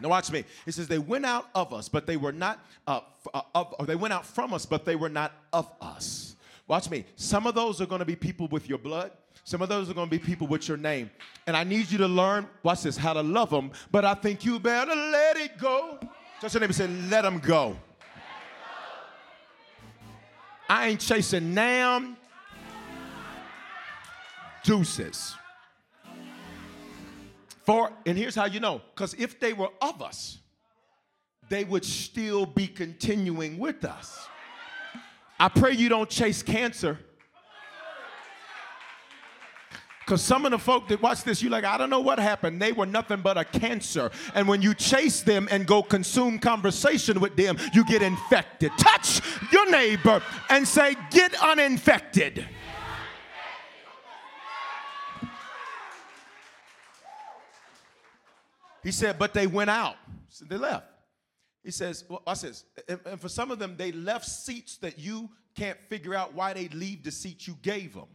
Now 0.00 0.10
watch 0.10 0.30
me. 0.30 0.44
It 0.66 0.72
says 0.72 0.86
they 0.86 0.98
went 0.98 1.24
out 1.24 1.48
of 1.54 1.72
us, 1.72 1.88
but 1.88 2.06
they 2.06 2.16
were 2.16 2.32
not 2.32 2.64
uh, 2.86 3.00
uh, 3.34 3.42
of, 3.54 3.74
or 3.78 3.86
they 3.86 3.96
went 3.96 4.14
out 4.14 4.24
from 4.24 4.54
us, 4.54 4.64
but 4.64 4.84
they 4.84 4.96
were 4.96 5.08
not 5.08 5.32
of 5.52 5.70
us. 5.80 6.36
Watch 6.68 6.90
me. 6.90 7.04
Some 7.16 7.46
of 7.46 7.54
those 7.54 7.80
are 7.80 7.86
going 7.86 8.00
to 8.00 8.04
be 8.04 8.14
people 8.14 8.46
with 8.48 8.68
your 8.68 8.78
blood. 8.78 9.10
Some 9.48 9.62
of 9.62 9.70
those 9.70 9.88
are 9.88 9.94
going 9.94 10.10
to 10.10 10.10
be 10.10 10.18
people 10.18 10.46
with 10.46 10.68
your 10.68 10.76
name. 10.76 11.10
And 11.46 11.56
I 11.56 11.64
need 11.64 11.90
you 11.90 11.96
to 11.96 12.06
learn, 12.06 12.46
watch 12.62 12.82
this, 12.82 12.98
how 12.98 13.14
to 13.14 13.22
love 13.22 13.48
them. 13.48 13.70
But 13.90 14.04
I 14.04 14.12
think 14.12 14.44
you 14.44 14.58
better 14.58 14.94
let 14.94 15.38
it 15.38 15.56
go. 15.56 15.98
Just 16.42 16.52
your 16.52 16.60
neighbor 16.60 16.74
say, 16.74 16.86
let 16.86 17.22
them 17.22 17.38
go. 17.38 17.74
I 20.68 20.88
ain't 20.88 21.00
chasing 21.00 21.54
nam 21.54 22.18
deuces. 24.64 25.34
For, 27.64 27.90
and 28.04 28.18
here's 28.18 28.34
how 28.34 28.44
you 28.44 28.60
know, 28.60 28.82
because 28.94 29.14
if 29.14 29.40
they 29.40 29.54
were 29.54 29.70
of 29.80 30.02
us, 30.02 30.40
they 31.48 31.64
would 31.64 31.86
still 31.86 32.44
be 32.44 32.66
continuing 32.66 33.56
with 33.58 33.86
us. 33.86 34.26
I 35.40 35.48
pray 35.48 35.72
you 35.72 35.88
don't 35.88 36.10
chase 36.10 36.42
cancer. 36.42 36.98
Because 40.08 40.22
some 40.22 40.46
of 40.46 40.52
the 40.52 40.58
folk 40.58 40.88
that 40.88 41.02
watch 41.02 41.22
this, 41.22 41.42
you 41.42 41.50
like, 41.50 41.64
I 41.64 41.76
don't 41.76 41.90
know 41.90 42.00
what 42.00 42.18
happened. 42.18 42.62
They 42.62 42.72
were 42.72 42.86
nothing 42.86 43.20
but 43.20 43.36
a 43.36 43.44
cancer. 43.44 44.10
And 44.34 44.48
when 44.48 44.62
you 44.62 44.72
chase 44.72 45.20
them 45.20 45.46
and 45.50 45.66
go 45.66 45.82
consume 45.82 46.38
conversation 46.38 47.20
with 47.20 47.36
them, 47.36 47.58
you 47.74 47.84
get 47.84 48.00
infected. 48.00 48.72
Touch 48.78 49.20
your 49.52 49.70
neighbor 49.70 50.22
and 50.48 50.66
say, 50.66 50.96
Get 51.10 51.34
uninfected. 51.42 52.48
He 58.82 58.90
said, 58.90 59.18
But 59.18 59.34
they 59.34 59.46
went 59.46 59.68
out. 59.68 59.96
So 60.30 60.46
they 60.46 60.56
left. 60.56 60.86
He 61.62 61.70
says, 61.70 62.06
well, 62.08 62.22
I 62.26 62.32
says, 62.32 62.64
and 62.88 63.20
for 63.20 63.28
some 63.28 63.50
of 63.50 63.58
them, 63.58 63.74
they 63.76 63.92
left 63.92 64.24
seats 64.24 64.78
that 64.78 64.98
you 64.98 65.28
can't 65.54 65.78
figure 65.90 66.14
out 66.14 66.32
why 66.32 66.54
they 66.54 66.68
leave 66.68 67.04
the 67.04 67.10
seats 67.10 67.46
you 67.46 67.58
gave 67.60 67.92
them, 67.92 68.06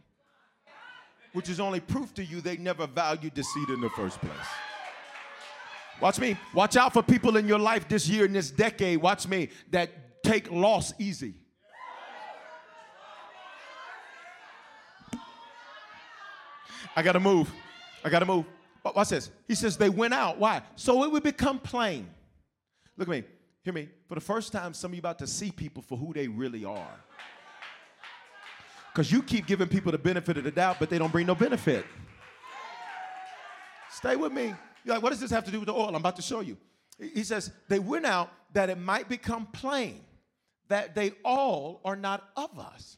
which 1.34 1.50
is 1.50 1.60
only 1.60 1.80
proof 1.80 2.14
to 2.14 2.24
you 2.24 2.40
they 2.40 2.56
never 2.56 2.86
valued 2.86 3.34
deceit 3.34 3.68
in 3.68 3.80
the 3.80 3.90
first 3.90 4.18
place. 4.20 4.32
Watch 6.00 6.18
me. 6.18 6.36
Watch 6.54 6.76
out 6.76 6.92
for 6.92 7.02
people 7.02 7.36
in 7.36 7.46
your 7.46 7.58
life 7.58 7.88
this 7.88 8.08
year, 8.08 8.24
in 8.24 8.32
this 8.32 8.50
decade. 8.50 8.98
Watch 8.98 9.28
me 9.28 9.50
that 9.70 10.22
take 10.22 10.50
loss 10.50 10.94
easy. 10.98 11.34
I 16.96 17.02
gotta 17.02 17.20
move. 17.20 17.52
I 18.04 18.10
gotta 18.10 18.26
move. 18.26 18.44
Watch 18.84 19.08
this. 19.08 19.30
He 19.48 19.54
says 19.54 19.76
they 19.76 19.90
went 19.90 20.14
out. 20.14 20.38
Why? 20.38 20.62
So 20.76 21.02
it 21.04 21.10
would 21.10 21.22
become 21.22 21.58
plain. 21.58 22.08
Look 22.96 23.08
at 23.08 23.10
me. 23.10 23.24
Hear 23.64 23.72
me. 23.72 23.88
For 24.08 24.14
the 24.14 24.20
first 24.20 24.52
time, 24.52 24.72
some 24.74 24.92
of 24.92 24.94
you 24.94 25.00
about 25.00 25.18
to 25.18 25.26
see 25.26 25.50
people 25.50 25.82
for 25.82 25.98
who 25.98 26.12
they 26.12 26.28
really 26.28 26.64
are. 26.64 26.96
Because 28.94 29.10
you 29.10 29.22
keep 29.22 29.46
giving 29.46 29.66
people 29.66 29.90
the 29.90 29.98
benefit 29.98 30.38
of 30.38 30.44
the 30.44 30.52
doubt, 30.52 30.76
but 30.78 30.88
they 30.88 30.98
don't 30.98 31.10
bring 31.10 31.26
no 31.26 31.34
benefit. 31.34 31.84
Stay 33.90 34.14
with 34.14 34.32
me. 34.32 34.54
You're 34.84 34.94
like, 34.94 35.02
what 35.02 35.10
does 35.10 35.20
this 35.20 35.32
have 35.32 35.44
to 35.44 35.50
do 35.50 35.58
with 35.58 35.66
the 35.66 35.72
oil? 35.72 35.88
I'm 35.88 35.96
about 35.96 36.16
to 36.16 36.22
show 36.22 36.40
you. 36.40 36.56
He 37.00 37.24
says, 37.24 37.50
they 37.68 37.80
went 37.80 38.06
out 38.06 38.30
that 38.52 38.70
it 38.70 38.78
might 38.78 39.08
become 39.08 39.46
plain 39.46 40.00
that 40.68 40.94
they 40.94 41.12
all 41.24 41.80
are 41.84 41.96
not 41.96 42.28
of 42.36 42.56
us. 42.56 42.96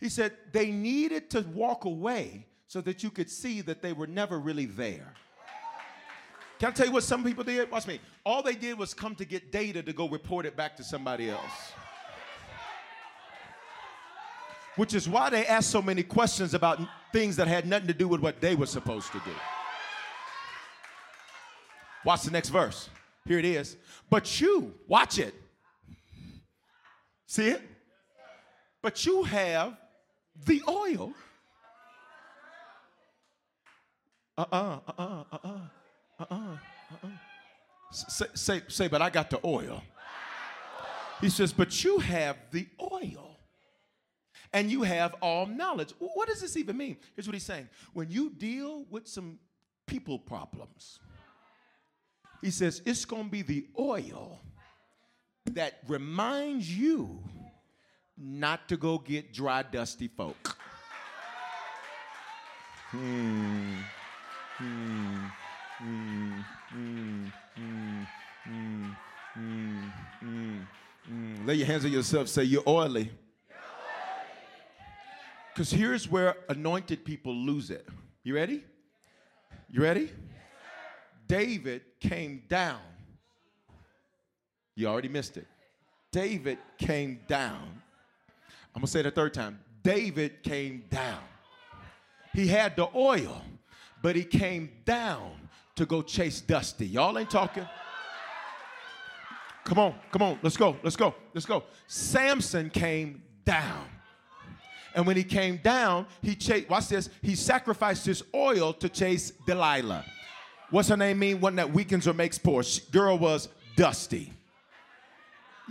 He 0.00 0.08
said 0.08 0.32
they 0.52 0.72
needed 0.72 1.30
to 1.30 1.42
walk 1.54 1.84
away 1.84 2.46
so 2.66 2.80
that 2.80 3.04
you 3.04 3.10
could 3.10 3.30
see 3.30 3.60
that 3.60 3.80
they 3.80 3.92
were 3.92 4.06
never 4.08 4.40
really 4.40 4.66
there. 4.66 5.14
Can 6.58 6.70
I 6.70 6.72
tell 6.72 6.86
you 6.86 6.92
what 6.92 7.04
some 7.04 7.22
people 7.22 7.44
did? 7.44 7.70
Watch 7.70 7.86
me. 7.86 8.00
All 8.24 8.42
they 8.42 8.56
did 8.56 8.76
was 8.76 8.92
come 8.92 9.14
to 9.14 9.24
get 9.24 9.52
data 9.52 9.84
to 9.84 9.92
go 9.92 10.08
report 10.08 10.46
it 10.46 10.56
back 10.56 10.76
to 10.78 10.84
somebody 10.84 11.30
else. 11.30 11.72
Which 14.78 14.94
is 14.94 15.08
why 15.08 15.28
they 15.28 15.44
asked 15.44 15.70
so 15.70 15.82
many 15.82 16.04
questions 16.04 16.54
about 16.54 16.78
things 17.12 17.34
that 17.34 17.48
had 17.48 17.66
nothing 17.66 17.88
to 17.88 17.92
do 17.92 18.06
with 18.06 18.20
what 18.20 18.40
they 18.40 18.54
were 18.54 18.64
supposed 18.64 19.10
to 19.10 19.18
do. 19.18 19.32
Watch 22.04 22.22
the 22.22 22.30
next 22.30 22.50
verse. 22.50 22.88
Here 23.26 23.40
it 23.40 23.44
is. 23.44 23.76
But 24.08 24.40
you, 24.40 24.72
watch 24.86 25.18
it. 25.18 25.34
See 27.26 27.48
it? 27.48 27.60
But 28.80 29.04
you 29.04 29.24
have 29.24 29.76
the 30.46 30.62
oil. 30.68 31.12
Uh 34.36 34.44
uh, 34.52 34.78
uh 34.86 34.92
uh, 34.96 35.02
uh 35.02 35.38
uh, 35.42 35.48
uh 36.20 36.24
uh, 36.30 36.34
uh 36.34 36.56
uh. 37.02 37.08
Say, 37.90 38.26
say, 38.34 38.62
say, 38.68 38.86
but 38.86 39.02
I 39.02 39.10
got 39.10 39.28
the 39.28 39.40
oil. 39.44 39.82
He 41.20 41.30
says, 41.30 41.52
but 41.52 41.82
you 41.82 41.98
have 41.98 42.36
the 42.52 42.68
oil 42.80 43.27
and 44.52 44.70
you 44.70 44.82
have 44.82 45.14
all 45.20 45.46
knowledge. 45.46 45.92
What 45.98 46.28
does 46.28 46.40
this 46.40 46.56
even 46.56 46.76
mean? 46.76 46.96
Here's 47.14 47.26
what 47.26 47.34
he's 47.34 47.44
saying 47.44 47.68
when 47.92 48.10
you 48.10 48.30
deal 48.30 48.84
with 48.90 49.06
some 49.06 49.38
people 49.86 50.18
problems, 50.18 51.00
he 52.42 52.50
says 52.50 52.82
it's 52.84 53.04
going 53.04 53.24
to 53.24 53.30
be 53.30 53.42
the 53.42 53.66
oil 53.78 54.38
that 55.46 55.78
reminds 55.86 56.76
you 56.76 57.22
not 58.16 58.68
to 58.68 58.76
go 58.76 58.98
get 58.98 59.32
dry, 59.32 59.62
dusty 59.62 60.08
folk. 60.08 60.56
Hmm. 62.90 63.74
Hmm. 64.56 65.26
Mm, 65.80 66.44
mm, 66.74 67.32
mm, 67.56 68.06
mm, 68.48 68.96
mm, 70.24 70.66
mm. 71.08 71.46
Lay 71.46 71.54
your 71.54 71.66
hands 71.68 71.84
on 71.84 71.92
yourself, 71.92 72.26
say, 72.26 72.42
You're 72.42 72.64
oily. 72.66 73.12
Because 75.58 75.72
here's 75.72 76.08
where 76.08 76.36
anointed 76.48 77.04
people 77.04 77.34
lose 77.34 77.70
it. 77.70 77.84
You 78.22 78.36
ready? 78.36 78.62
You 79.68 79.82
ready? 79.82 80.08
David 81.26 81.82
came 81.98 82.44
down. 82.48 82.78
You 84.76 84.86
already 84.86 85.08
missed 85.08 85.36
it. 85.36 85.48
David 86.12 86.58
came 86.78 87.18
down. 87.26 87.82
I'm 88.72 88.82
going 88.82 88.86
to 88.86 88.86
say 88.86 89.00
it 89.00 89.06
a 89.06 89.10
third 89.10 89.34
time. 89.34 89.58
David 89.82 90.44
came 90.44 90.84
down. 90.90 91.24
He 92.32 92.46
had 92.46 92.76
the 92.76 92.88
oil, 92.94 93.42
but 94.00 94.14
he 94.14 94.22
came 94.22 94.70
down 94.84 95.32
to 95.74 95.86
go 95.86 96.02
chase 96.02 96.40
Dusty. 96.40 96.86
Y'all 96.86 97.18
ain't 97.18 97.32
talking. 97.32 97.66
Come 99.64 99.80
on, 99.80 99.96
come 100.12 100.22
on, 100.22 100.38
let's 100.40 100.56
go, 100.56 100.76
let's 100.84 100.94
go, 100.94 101.16
let's 101.34 101.46
go. 101.46 101.64
Samson 101.88 102.70
came 102.70 103.24
down. 103.44 103.86
And 104.94 105.06
when 105.06 105.16
he 105.16 105.24
came 105.24 105.58
down, 105.58 106.06
he 106.22 106.34
chased, 106.34 106.68
watch 106.68 106.88
this, 106.88 107.10
he 107.22 107.34
sacrificed 107.34 108.06
his 108.06 108.22
oil 108.34 108.72
to 108.74 108.88
chase 108.88 109.32
Delilah. 109.46 110.04
What's 110.70 110.88
her 110.88 110.96
name 110.96 111.18
mean? 111.18 111.40
One 111.40 111.56
that 111.56 111.72
weakens 111.72 112.06
or 112.08 112.14
makes 112.14 112.38
poor. 112.38 112.62
She, 112.62 112.82
girl 112.90 113.18
was 113.18 113.48
dusty. 113.76 114.32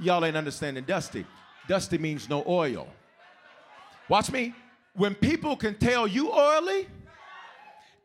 Y'all 0.02 0.24
ain't 0.24 0.38
understanding 0.38 0.84
dusty. 0.84 1.26
Dusty 1.68 1.98
means 1.98 2.30
no 2.30 2.44
oil. 2.48 2.88
Watch 4.10 4.32
me. 4.32 4.56
When 4.94 5.14
people 5.14 5.56
can 5.56 5.76
tell 5.76 6.08
you 6.08 6.32
oily, 6.32 6.88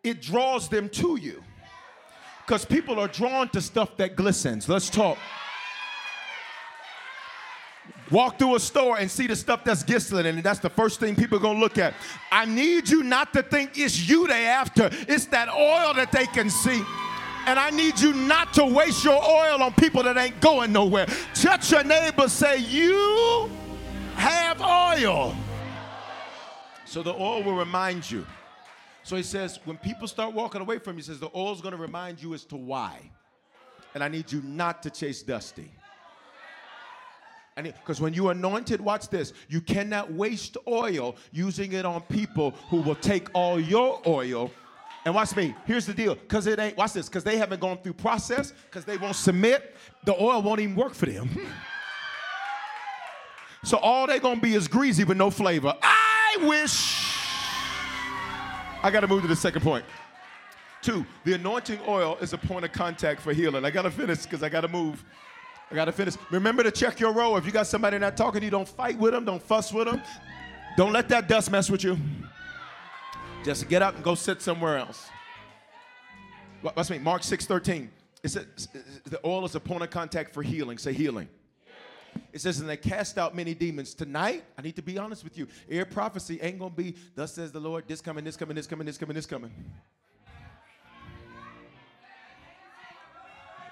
it 0.03 0.21
draws 0.21 0.69
them 0.69 0.89
to 0.91 1.17
you. 1.17 1.43
Because 2.45 2.65
people 2.65 2.99
are 2.99 3.09
drawn 3.09 3.49
to 3.51 3.61
stuff 3.61 3.97
that 3.99 4.17
glistens. 4.17 4.69
Let's 4.69 4.91
talk. 4.91 5.17
Walk 8.13 8.39
through 8.39 8.57
a 8.57 8.61
store 8.61 8.99
and 8.99 9.11
see 9.11 9.27
the 9.27 9.35
stuff 9.35 9.65
that's 9.65 9.83
glistening, 9.83 10.27
and 10.27 10.43
that's 10.43 10.61
the 10.61 10.69
first 10.69 11.01
thing 11.01 11.17
people 11.17 11.39
are 11.39 11.41
gonna 11.41 11.59
look 11.59 11.79
at. 11.79 11.95
I 12.31 12.45
need 12.45 12.89
you 12.89 13.03
not 13.03 13.33
to 13.33 13.43
think 13.43 13.79
it's 13.79 14.07
you 14.07 14.27
they 14.27 14.45
after, 14.45 14.91
it's 15.09 15.25
that 15.27 15.49
oil 15.49 15.95
that 15.95 16.13
they 16.13 16.27
can 16.27 16.51
see. 16.51 16.83
And 17.47 17.59
I 17.59 17.71
need 17.71 17.99
you 17.99 18.13
not 18.13 18.53
to 18.55 18.67
waste 18.67 19.03
your 19.03 19.21
oil 19.21 19.63
on 19.63 19.73
people 19.73 20.03
that 20.03 20.17
ain't 20.17 20.41
going 20.41 20.73
nowhere. 20.73 21.07
Touch 21.35 21.73
your 21.73 21.83
neighbor, 21.83 22.29
say, 22.29 22.59
You 22.59 23.51
have 24.15 24.61
oil. 24.61 25.35
So 26.85 27.03
the 27.03 27.15
oil 27.15 27.43
will 27.43 27.57
remind 27.57 28.09
you. 28.09 28.27
So 29.03 29.17
he 29.17 29.23
says, 29.23 29.59
when 29.65 29.79
people 29.79 30.07
start 30.07 30.35
walking 30.35 30.61
away 30.61 30.79
from 30.79 30.93
you, 30.93 30.99
he 30.99 31.03
says, 31.03 31.19
the 31.19 31.31
oil's 31.35 31.61
gonna 31.63 31.77
remind 31.77 32.23
you 32.23 32.35
as 32.35 32.45
to 32.45 32.57
why. 32.57 33.11
And 33.95 34.05
I 34.05 34.09
need 34.09 34.31
you 34.31 34.43
not 34.43 34.83
to 34.85 34.91
chase 34.91 35.23
Dusty. 35.23 35.71
Because 37.57 38.01
when 38.01 38.15
you 38.15 38.31
anointed, 38.31 38.81
watch 38.81 39.09
this, 39.09 39.33
you 39.49 39.61
cannot 39.61 40.13
waste 40.13 40.57
oil 40.67 41.17
using 41.33 41.73
it 41.73 41.85
on 41.85 42.01
people 42.03 42.53
who 42.71 42.79
will 42.79 42.95
take 42.95 43.29
all 43.35 43.61
your 43.61 44.01
oil. 44.07 44.51
And 45.05 45.15
watch 45.15 45.35
me, 45.37 45.55
here's 45.67 45.85
the 45.85 45.93
deal. 45.93 46.15
Because 46.15 46.47
it 46.47 46.59
ain't, 46.59 46.77
watch 46.77 46.93
this, 46.93 47.09
because 47.09 47.25
they 47.25 47.37
haven't 47.37 47.61
gone 47.61 47.79
through 47.79 47.95
process, 47.95 48.53
because 48.71 48.85
they 48.85 48.97
won't 48.97 49.17
submit, 49.17 49.77
the 50.05 50.15
oil 50.15 50.41
won't 50.41 50.61
even 50.61 50.77
work 50.77 50.95
for 50.95 51.07
them. 51.07 51.29
So 53.65 53.77
all 53.77 54.09
they 54.09 54.19
gonna 54.19 54.41
be 54.41 54.55
is 54.55 54.67
greasy 54.67 55.05
with 55.05 55.17
no 55.17 55.31
flavor. 55.31 55.75
I 55.81 56.37
wish. 56.43 57.17
I 58.83 58.91
gotta 58.91 59.07
move 59.07 59.23
to 59.23 59.29
the 59.29 59.37
second 59.37 59.63
point. 59.63 59.85
Two, 60.81 61.07
the 61.23 61.35
anointing 61.35 61.79
oil 61.87 62.19
is 62.21 62.33
a 62.33 62.39
point 62.39 62.65
of 62.65 62.73
contact 62.73 63.21
for 63.21 63.33
healing. 63.33 63.65
I 63.65 63.71
gotta 63.71 63.91
finish 63.91 64.23
because 64.23 64.43
I 64.43 64.49
gotta 64.49 64.67
move. 64.67 65.05
I 65.73 65.75
gotta 65.75 65.93
finish. 65.93 66.17
Remember 66.31 66.63
to 66.63 66.71
check 66.71 67.01
your 67.01 67.13
row. 67.13 67.37
If 67.37 67.47
you 67.47 67.51
got 67.51 67.67
somebody 67.67 67.99
not 67.99 68.15
talking 68.15 68.41
to 68.41 68.45
you, 68.45 68.51
don't 68.51 68.69
fight 68.69 68.99
with 68.99 69.13
them, 69.13 69.25
don't 69.25 69.43
fuss 69.43 69.73
with 69.73 69.87
them. 69.87 70.03
Don't 70.77 70.93
let 70.93 71.09
that 71.09 71.29
dust 71.29 71.51
mess 71.51 71.71
with 71.71 71.83
you. 71.83 71.97
Just 73.43 73.71
get 73.71 73.81
up 73.81 73.95
and 73.95 74.05
go 74.05 74.15
sit 74.15 74.43
somewhere 74.43 74.77
else. 74.77 75.09
What's 76.61 76.91
me? 76.91 76.99
Mark 76.99 77.23
6 77.23 77.47
13. 77.47 77.91
It 78.23 78.29
says 78.29 78.69
the 79.07 79.19
oil 79.25 79.47
is 79.47 79.55
a 79.55 79.61
point 79.61 79.83
of 79.83 79.89
contact 79.89 80.35
for 80.35 80.43
healing. 80.43 80.77
Say 80.77 80.93
healing. 80.93 81.29
It 82.35 82.43
says, 82.43 82.61
and 82.61 82.69
they 82.69 82.77
cast 82.77 83.17
out 83.17 83.35
many 83.35 83.55
demons. 83.55 83.95
Tonight, 83.95 84.45
I 84.59 84.63
need 84.63 84.77
to 84.77 84.83
be 84.83 84.99
honest 84.99 85.25
with 85.25 85.39
you. 85.39 85.49
Air 85.71 85.87
prophecy 85.87 86.39
ain't 86.43 86.59
gonna 86.59 86.71
be, 86.71 86.95
thus 87.15 87.33
says 87.33 87.51
the 87.51 87.61
Lord, 87.61 87.85
this 87.89 88.03
coming, 88.03 88.23
this 88.23 88.37
coming, 88.37 88.55
this 88.55 88.67
coming, 88.67 88.87
this 88.87 88.99
coming, 88.99 89.15
this 89.15 89.27
coming. 89.27 89.51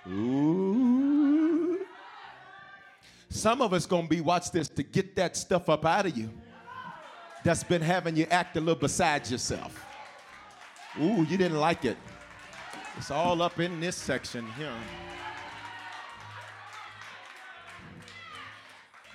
Ooh. 0.09 0.90
Some 3.31 3.63
of 3.63 3.73
us 3.73 3.87
gonna 3.87 4.09
be, 4.09 4.21
watch 4.21 4.51
this, 4.51 4.69
to 4.69 4.83
get 4.83 5.15
that 5.17 5.37
stuff 5.37 5.69
up 5.69 5.87
out 5.87 6.05
of 6.05 6.17
you 6.17 6.29
that's 7.45 7.63
been 7.63 7.81
having 7.81 8.17
you 8.17 8.27
act 8.31 8.57
a 8.57 8.61
little 8.61 8.75
beside 8.75 9.31
yourself. 9.31 9.87
Ooh, 11.01 11.25
you 11.25 11.39
didn't 11.39 11.59
like 11.59 11.85
it. 11.85 11.97
It's 12.99 13.11
all 13.11 13.41
up 13.41 13.61
in 13.61 13.81
this 13.81 13.97
section 13.97 14.47
here. 14.59 14.75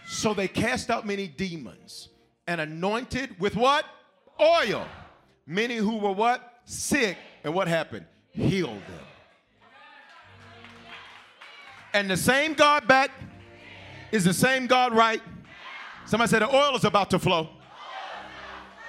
So 0.08 0.34
they 0.34 0.48
cast 0.48 0.90
out 0.90 1.06
many 1.06 1.28
demons 1.28 2.10
and 2.48 2.62
anointed 2.62 3.38
with 3.40 3.56
what? 3.56 3.86
Oil. 4.40 4.88
Many 5.46 5.76
who 5.76 5.98
were 5.98 6.14
what? 6.14 6.62
Sick. 6.64 7.18
And 7.44 7.54
what 7.54 7.68
happened? 7.68 8.06
Healed 8.32 8.70
them. 8.70 9.06
And 11.94 12.10
the 12.10 12.18
same 12.18 12.54
God 12.54 12.88
back 12.88 13.12
is 14.12 14.24
the 14.24 14.34
same 14.34 14.68
God 14.68 14.94
right. 14.94 15.22
Somebody 16.06 16.30
said 16.30 16.42
the 16.42 16.56
oil 16.56 16.76
is 16.76 16.84
about 16.84 17.10
to 17.12 17.20
flow. 17.20 17.50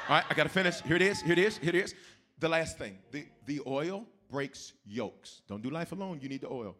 All 0.08 0.16
right, 0.16 0.24
I 0.28 0.34
gotta 0.34 0.48
finish. 0.48 0.80
Here 0.82 0.96
it 0.96 1.02
is, 1.02 1.20
here 1.20 1.32
it 1.32 1.38
is, 1.38 1.58
here 1.58 1.70
it 1.70 1.74
is. 1.74 1.94
The 2.38 2.48
last 2.48 2.78
thing 2.78 2.98
the, 3.10 3.26
the 3.46 3.60
oil 3.66 4.06
breaks 4.30 4.74
yokes. 4.84 5.42
Don't 5.48 5.62
do 5.62 5.70
life 5.70 5.92
alone, 5.92 6.20
you 6.20 6.28
need 6.28 6.42
the 6.42 6.50
oil. 6.50 6.76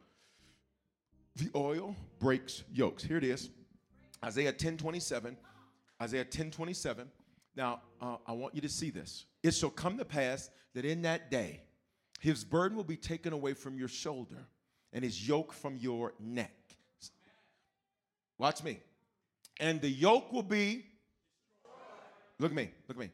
The 1.37 1.51
oil 1.55 1.96
breaks 2.18 2.64
yokes. 2.72 3.03
Here 3.03 3.18
it 3.18 3.25
is. 3.25 3.51
Isaiah 4.25 4.53
10 4.53 4.77
27. 4.77 5.37
Isaiah 6.03 6.25
10 6.25 6.51
27. 6.51 7.09
Now, 7.57 7.81
uh, 8.01 8.16
I 8.27 8.33
want 8.33 8.55
you 8.55 8.61
to 8.61 8.68
see 8.68 8.90
this. 8.90 9.27
It 9.42 9.53
shall 9.53 9.70
come 9.70 9.96
to 9.99 10.05
pass 10.05 10.51
that 10.75 10.85
in 10.85 11.03
that 11.03 11.31
day, 11.31 11.62
his 12.20 12.44
burden 12.44 12.77
will 12.77 12.85
be 12.85 12.96
taken 12.96 13.33
away 13.33 13.55
from 13.55 13.79
your 13.79 13.88
shoulder 13.88 14.46
and 14.92 15.05
his 15.05 15.27
yoke 15.27 15.53
from 15.53 15.77
your 15.77 16.14
neck. 16.20 16.53
Watch 18.38 18.62
me. 18.62 18.81
And 19.59 19.81
the 19.81 19.88
yoke 19.88 20.33
will 20.33 20.42
be, 20.42 20.85
look 22.38 22.51
at 22.51 22.57
me, 22.57 22.70
look 22.88 22.96
at 22.96 23.01
me. 23.01 23.11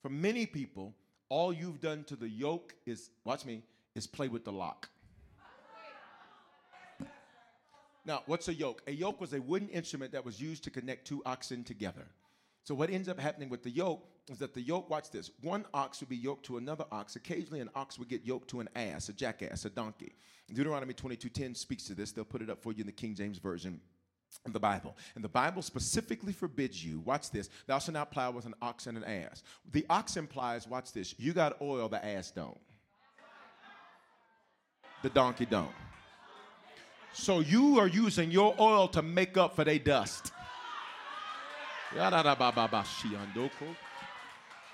For 0.00 0.08
many 0.08 0.46
people, 0.46 0.94
all 1.28 1.52
you've 1.52 1.80
done 1.80 2.04
to 2.04 2.16
the 2.16 2.28
yoke 2.28 2.74
is, 2.86 3.10
watch 3.24 3.44
me, 3.44 3.62
is 3.94 4.06
play 4.06 4.28
with 4.28 4.44
the 4.44 4.52
lock. 4.52 4.88
Now, 8.04 8.22
what's 8.26 8.48
a 8.48 8.54
yoke? 8.54 8.82
A 8.88 8.92
yoke 8.92 9.20
was 9.20 9.32
a 9.32 9.40
wooden 9.40 9.68
instrument 9.68 10.12
that 10.12 10.24
was 10.24 10.40
used 10.40 10.64
to 10.64 10.70
connect 10.70 11.06
two 11.06 11.22
oxen 11.24 11.62
together. 11.62 12.06
So, 12.64 12.74
what 12.74 12.90
ends 12.90 13.08
up 13.08 13.20
happening 13.20 13.48
with 13.48 13.62
the 13.62 13.70
yoke 13.70 14.04
is 14.28 14.38
that 14.38 14.54
the 14.54 14.60
yoke, 14.60 14.90
watch 14.90 15.10
this, 15.10 15.30
one 15.40 15.64
ox 15.72 16.00
would 16.00 16.08
be 16.08 16.16
yoked 16.16 16.44
to 16.46 16.56
another 16.56 16.84
ox. 16.90 17.14
Occasionally, 17.14 17.60
an 17.60 17.70
ox 17.76 17.98
would 18.00 18.08
get 18.08 18.24
yoked 18.24 18.48
to 18.50 18.60
an 18.60 18.68
ass, 18.74 19.08
a 19.08 19.12
jackass, 19.12 19.64
a 19.66 19.70
donkey. 19.70 20.14
Deuteronomy 20.52 20.94
22:10 20.94 21.56
speaks 21.56 21.84
to 21.84 21.94
this. 21.94 22.12
They'll 22.12 22.24
put 22.24 22.42
it 22.42 22.50
up 22.50 22.60
for 22.60 22.72
you 22.72 22.80
in 22.80 22.86
the 22.86 22.92
King 22.92 23.14
James 23.14 23.38
Version 23.38 23.80
the 24.46 24.60
Bible. 24.60 24.96
And 25.14 25.22
the 25.22 25.28
Bible 25.28 25.62
specifically 25.62 26.32
forbids 26.32 26.84
you, 26.84 27.00
watch 27.00 27.30
this, 27.30 27.48
thou 27.66 27.78
shalt 27.78 27.94
not 27.94 28.10
plow 28.10 28.30
with 28.30 28.46
an 28.46 28.54
ox 28.60 28.86
and 28.86 28.96
an 28.96 29.04
ass. 29.04 29.42
The 29.72 29.86
ox 29.88 30.16
implies, 30.16 30.66
watch 30.66 30.92
this, 30.92 31.14
you 31.18 31.32
got 31.32 31.60
oil, 31.60 31.88
the 31.88 32.04
ass 32.04 32.30
don't. 32.30 32.58
The 35.02 35.10
donkey 35.10 35.46
don't. 35.46 35.70
So 37.12 37.40
you 37.40 37.78
are 37.78 37.86
using 37.86 38.30
your 38.30 38.54
oil 38.58 38.88
to 38.88 39.02
make 39.02 39.36
up 39.36 39.54
for 39.54 39.64
their 39.64 39.78
dust. 39.78 40.32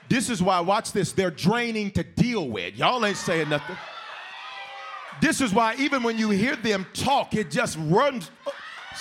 This 0.09 0.31
is 0.31 0.43
why, 0.43 0.61
watch 0.61 0.93
this, 0.93 1.13
they're 1.13 1.31
draining 1.31 1.91
to 1.93 2.03
deal 2.03 2.49
with. 2.49 2.77
Y'all 2.77 3.05
ain't 3.05 3.17
saying 3.17 3.49
nothing. 3.49 3.77
This 5.21 5.41
is 5.41 5.53
why, 5.53 5.75
even 5.79 6.03
when 6.05 6.17
you 6.17 6.31
hear 6.31 6.55
them 6.55 6.87
talk, 6.95 7.35
it 7.35 7.51
just 7.51 7.77
runs. 7.81 8.31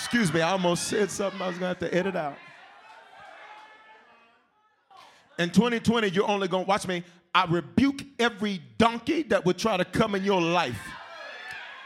Excuse 0.00 0.32
me, 0.32 0.40
I 0.40 0.52
almost 0.52 0.84
said 0.84 1.10
something 1.10 1.42
I 1.42 1.48
was 1.48 1.56
gonna 1.56 1.66
have 1.68 1.80
to 1.80 1.92
edit 1.92 2.14
out. 2.14 2.36
In 5.40 5.50
2020, 5.50 6.08
you're 6.10 6.28
only 6.28 6.46
gonna, 6.46 6.64
watch 6.64 6.86
me, 6.86 7.02
I 7.34 7.46
rebuke 7.46 8.02
every 8.18 8.62
donkey 8.78 9.24
that 9.24 9.44
would 9.44 9.58
try 9.58 9.76
to 9.76 9.84
come 9.84 10.14
in 10.14 10.22
your 10.22 10.40
life. 10.40 10.80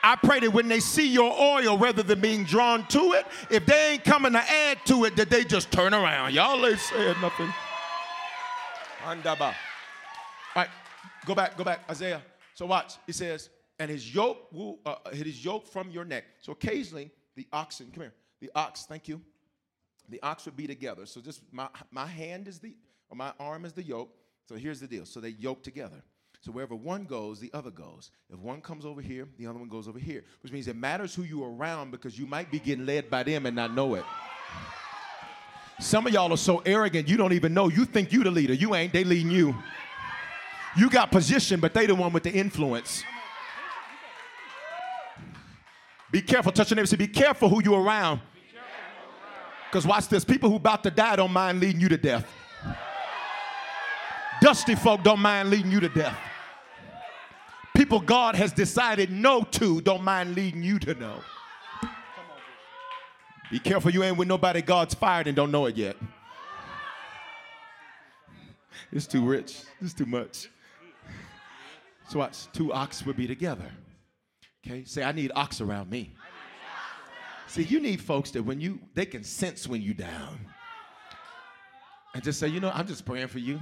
I 0.02 0.16
pray 0.16 0.40
that 0.40 0.52
when 0.52 0.68
they 0.68 0.80
see 0.80 1.08
your 1.08 1.32
oil, 1.32 1.78
rather 1.78 2.02
than 2.02 2.20
being 2.20 2.44
drawn 2.44 2.86
to 2.88 3.12
it, 3.12 3.26
if 3.50 3.64
they 3.64 3.92
ain't 3.92 4.04
coming 4.04 4.32
to 4.32 4.40
add 4.40 4.78
to 4.86 5.06
it, 5.06 5.16
that 5.16 5.30
they 5.30 5.42
just 5.42 5.72
turn 5.72 5.94
around. 5.94 6.34
Y'all 6.34 6.64
ain't 6.66 6.78
saying 6.78 7.16
nothing. 7.22 7.52
Andaba. 9.04 9.40
All 9.40 9.54
right, 10.54 10.68
go 11.24 11.34
back, 11.34 11.56
go 11.56 11.64
back, 11.64 11.80
Isaiah. 11.88 12.20
So 12.54 12.66
watch. 12.66 12.96
He 13.06 13.12
says, 13.12 13.48
and 13.78 13.90
his 13.90 14.14
yoke 14.14 14.52
will 14.52 14.80
uh, 14.84 14.96
his 15.12 15.42
yoke 15.42 15.66
from 15.66 15.90
your 15.90 16.04
neck. 16.04 16.24
So 16.42 16.52
occasionally 16.52 17.10
the 17.36 17.46
oxen, 17.52 17.90
come 17.92 18.02
here, 18.02 18.14
the 18.40 18.50
ox, 18.54 18.84
thank 18.86 19.08
you. 19.08 19.20
The 20.08 20.20
ox 20.22 20.44
would 20.44 20.56
be 20.56 20.66
together. 20.66 21.06
So 21.06 21.20
just 21.20 21.42
my 21.52 21.68
my 21.90 22.06
hand 22.06 22.48
is 22.48 22.58
the 22.58 22.74
or 23.08 23.16
my 23.16 23.32
arm 23.38 23.64
is 23.64 23.72
the 23.72 23.82
yoke. 23.82 24.10
So 24.48 24.56
here's 24.56 24.80
the 24.80 24.86
deal. 24.86 25.06
So 25.06 25.20
they 25.20 25.30
yoke 25.30 25.62
together. 25.62 26.02
So 26.40 26.50
wherever 26.50 26.74
one 26.74 27.04
goes, 27.04 27.38
the 27.38 27.50
other 27.54 27.70
goes. 27.70 28.10
If 28.28 28.40
one 28.40 28.60
comes 28.60 28.84
over 28.84 29.00
here, 29.00 29.28
the 29.38 29.46
other 29.46 29.60
one 29.60 29.68
goes 29.68 29.86
over 29.86 30.00
here, 30.00 30.24
which 30.42 30.52
means 30.52 30.66
it 30.66 30.74
matters 30.74 31.14
who 31.14 31.22
you're 31.22 31.54
around 31.54 31.92
because 31.92 32.18
you 32.18 32.26
might 32.26 32.50
be 32.50 32.58
getting 32.58 32.84
led 32.84 33.08
by 33.08 33.22
them 33.22 33.46
and 33.46 33.54
not 33.54 33.72
know 33.72 33.94
it. 33.94 34.04
Some 35.78 36.06
of 36.06 36.12
y'all 36.12 36.32
are 36.32 36.36
so 36.36 36.58
arrogant, 36.66 37.08
you 37.08 37.16
don't 37.16 37.32
even 37.32 37.54
know. 37.54 37.68
You 37.68 37.84
think 37.84 38.12
you 38.12 38.24
the 38.24 38.30
leader. 38.30 38.54
You 38.54 38.74
ain't, 38.74 38.92
they 38.92 39.04
leading 39.04 39.30
you. 39.30 39.54
You 40.76 40.90
got 40.90 41.12
position, 41.12 41.60
but 41.60 41.74
they 41.74 41.86
the 41.86 41.94
one 41.94 42.12
with 42.12 42.24
the 42.24 42.32
influence. 42.32 43.04
Be 46.12 46.22
careful, 46.22 46.52
touch 46.52 46.70
your 46.70 46.76
neighbor, 46.76 46.86
say, 46.86 46.96
be 46.96 47.08
careful 47.08 47.48
who 47.48 47.60
you 47.64 47.74
around. 47.74 48.20
Because 49.68 49.86
watch 49.86 50.06
this, 50.06 50.24
people 50.24 50.48
who 50.48 50.56
about 50.56 50.84
to 50.84 50.90
die 50.90 51.16
don't 51.16 51.32
mind 51.32 51.58
leading 51.58 51.80
you 51.80 51.88
to 51.88 51.96
death. 51.96 52.30
Dusty 54.40 54.76
folk 54.76 55.02
don't 55.02 55.20
mind 55.20 55.50
leading 55.50 55.72
you 55.72 55.80
to 55.80 55.88
death 55.88 56.16
people 57.82 58.00
God 58.00 58.36
has 58.36 58.52
decided 58.52 59.10
no 59.10 59.42
to 59.42 59.80
don't 59.80 60.02
mind 60.02 60.34
leading 60.34 60.62
you 60.62 60.78
to 60.78 60.94
know. 60.94 61.16
Be 63.50 63.58
careful 63.58 63.90
you 63.90 64.02
ain't 64.02 64.16
with 64.16 64.28
nobody 64.28 64.62
God's 64.62 64.94
fired 64.94 65.26
and 65.26 65.36
don't 65.36 65.50
know 65.50 65.66
it 65.66 65.76
yet. 65.76 65.96
It's 68.90 69.06
too 69.06 69.24
rich. 69.24 69.62
It's 69.80 69.92
too 69.92 70.06
much. 70.06 70.48
So 72.08 72.18
watch, 72.20 72.46
two 72.52 72.72
ox 72.72 73.04
would 73.04 73.16
be 73.16 73.26
together. 73.26 73.70
Okay, 74.64 74.84
say 74.84 75.02
I 75.02 75.12
need 75.12 75.32
ox 75.34 75.60
around 75.60 75.90
me. 75.90 76.12
See, 77.48 77.64
you 77.64 77.80
need 77.80 78.00
folks 78.00 78.30
that 78.30 78.42
when 78.42 78.60
you 78.60 78.78
they 78.94 79.04
can 79.04 79.24
sense 79.24 79.66
when 79.66 79.82
you 79.82 79.92
down. 79.92 80.38
And 82.14 82.22
just 82.22 82.38
say, 82.38 82.48
you 82.48 82.60
know, 82.60 82.70
I'm 82.72 82.86
just 82.86 83.04
praying 83.04 83.28
for 83.28 83.38
you. 83.38 83.60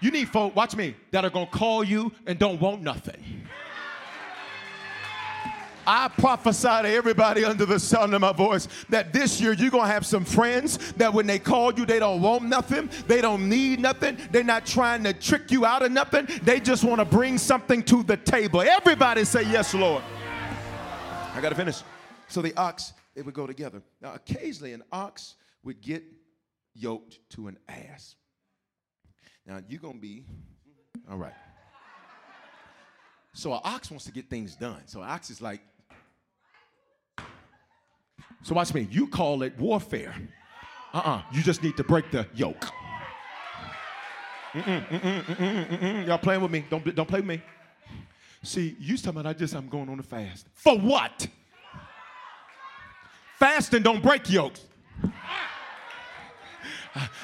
You 0.00 0.10
need 0.10 0.28
folk, 0.28 0.56
watch 0.56 0.74
me, 0.74 0.96
that 1.10 1.24
are 1.24 1.30
gonna 1.30 1.46
call 1.46 1.84
you 1.84 2.12
and 2.26 2.38
don't 2.38 2.60
want 2.60 2.82
nothing. 2.82 3.46
I 5.86 6.08
prophesy 6.08 6.68
to 6.68 6.88
everybody 6.88 7.44
under 7.44 7.66
the 7.66 7.78
sound 7.78 8.14
of 8.14 8.20
my 8.20 8.32
voice 8.32 8.68
that 8.88 9.12
this 9.12 9.40
year 9.40 9.52
you're 9.52 9.70
going 9.70 9.84
to 9.84 9.92
have 9.92 10.06
some 10.06 10.24
friends 10.24 10.92
that 10.94 11.12
when 11.12 11.26
they 11.26 11.38
call 11.38 11.72
you, 11.74 11.86
they 11.86 11.98
don't 11.98 12.22
want 12.22 12.44
nothing. 12.44 12.90
They 13.06 13.20
don't 13.20 13.48
need 13.48 13.80
nothing. 13.80 14.18
They're 14.30 14.44
not 14.44 14.66
trying 14.66 15.04
to 15.04 15.12
trick 15.12 15.50
you 15.50 15.64
out 15.64 15.82
of 15.82 15.92
nothing. 15.92 16.28
They 16.42 16.60
just 16.60 16.84
want 16.84 17.00
to 17.00 17.04
bring 17.04 17.38
something 17.38 17.82
to 17.84 18.02
the 18.02 18.16
table. 18.16 18.62
Everybody 18.62 19.24
say, 19.24 19.42
Yes, 19.42 19.74
Lord. 19.74 20.02
I 21.34 21.40
got 21.40 21.50
to 21.50 21.54
finish. 21.54 21.82
So 22.28 22.42
the 22.42 22.54
ox, 22.56 22.92
it 23.14 23.24
would 23.24 23.34
go 23.34 23.46
together. 23.46 23.82
Now, 24.00 24.14
occasionally, 24.14 24.72
an 24.72 24.82
ox 24.92 25.34
would 25.62 25.80
get 25.80 26.02
yoked 26.74 27.18
to 27.30 27.48
an 27.48 27.58
ass. 27.68 28.16
Now 29.46 29.60
you're 29.68 29.80
gonna 29.80 29.98
be 29.98 30.24
all 31.10 31.16
right. 31.16 31.34
So 33.34 33.52
an 33.52 33.60
ox 33.64 33.90
wants 33.90 34.04
to 34.04 34.12
get 34.12 34.28
things 34.28 34.54
done. 34.54 34.82
So 34.86 35.00
an 35.00 35.08
ox 35.08 35.30
is 35.30 35.40
like, 35.40 35.62
so 38.42 38.54
watch 38.54 38.74
me. 38.74 38.88
You 38.90 39.06
call 39.06 39.42
it 39.42 39.58
warfare. 39.58 40.14
Uh-uh. 40.92 41.22
You 41.32 41.42
just 41.42 41.62
need 41.62 41.76
to 41.76 41.84
break 41.84 42.10
the 42.10 42.26
yoke. 42.34 42.66
Mm-mm, 44.52 44.86
mm-mm, 44.88 45.24
mm-mm, 45.24 46.06
Y'all 46.06 46.18
playing 46.18 46.42
with 46.42 46.50
me? 46.50 46.64
Don't 46.68 46.94
don't 46.94 47.08
play 47.08 47.20
with 47.20 47.28
me. 47.28 47.42
See, 48.42 48.76
you 48.78 48.96
talking 48.98 49.20
about 49.20 49.26
I 49.26 49.32
just 49.32 49.54
I'm 49.54 49.68
going 49.68 49.88
on 49.88 49.98
a 49.98 50.02
fast. 50.02 50.46
For 50.54 50.76
what? 50.76 51.26
Fasting 53.38 53.82
don't 53.82 54.02
break 54.02 54.28
yokes. 54.30 54.66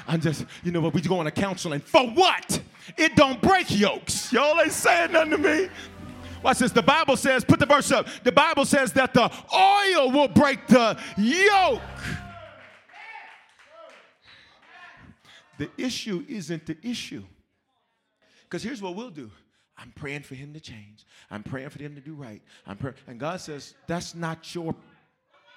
I'm 0.07 0.20
just, 0.20 0.46
you 0.64 0.72
know 0.72 0.81
what, 0.81 0.94
we 0.94 1.00
go 1.02 1.18
on 1.18 1.26
a 1.26 1.31
counseling. 1.31 1.81
For 1.81 2.07
what? 2.09 2.61
It 2.96 3.14
don't 3.14 3.40
break 3.42 3.70
yokes. 3.70 4.33
Y'all 4.33 4.59
ain't 4.61 4.72
saying 4.72 5.12
nothing 5.12 5.33
to 5.33 5.38
me. 5.38 5.68
Watch 6.42 6.59
this. 6.59 6.72
The 6.72 6.83
Bible 6.83 7.16
says, 7.16 7.44
put 7.44 7.59
the 7.59 7.66
verse 7.66 7.90
up. 7.90 8.07
The 8.24 8.33
Bible 8.33 8.64
says 8.64 8.92
that 8.92 9.14
the 9.14 9.31
oil 9.55 10.11
will 10.11 10.29
break 10.29 10.66
the 10.66 10.98
yoke. 11.16 11.81
The 15.59 15.70
issue 15.77 16.24
isn't 16.29 16.66
the 16.66 16.77
issue. 16.83 17.24
Because 18.44 18.62
here's 18.62 18.81
what 18.81 18.94
we'll 18.94 19.11
do. 19.11 19.31
I'm 19.77 19.92
praying 19.92 20.22
for 20.22 20.35
him 20.35 20.55
to 20.55 20.61
change. 20.61 21.05
I'm 21.31 21.42
praying 21.42 21.70
for 21.70 21.81
him 21.81 21.94
to 21.94 22.01
do 22.01 22.14
right. 22.14 22.42
I'm 22.66 22.77
praying. 22.77 22.96
And 23.07 23.18
God 23.20 23.40
says, 23.40 23.74
that's 23.87 24.14
not 24.14 24.55
your 24.55 24.74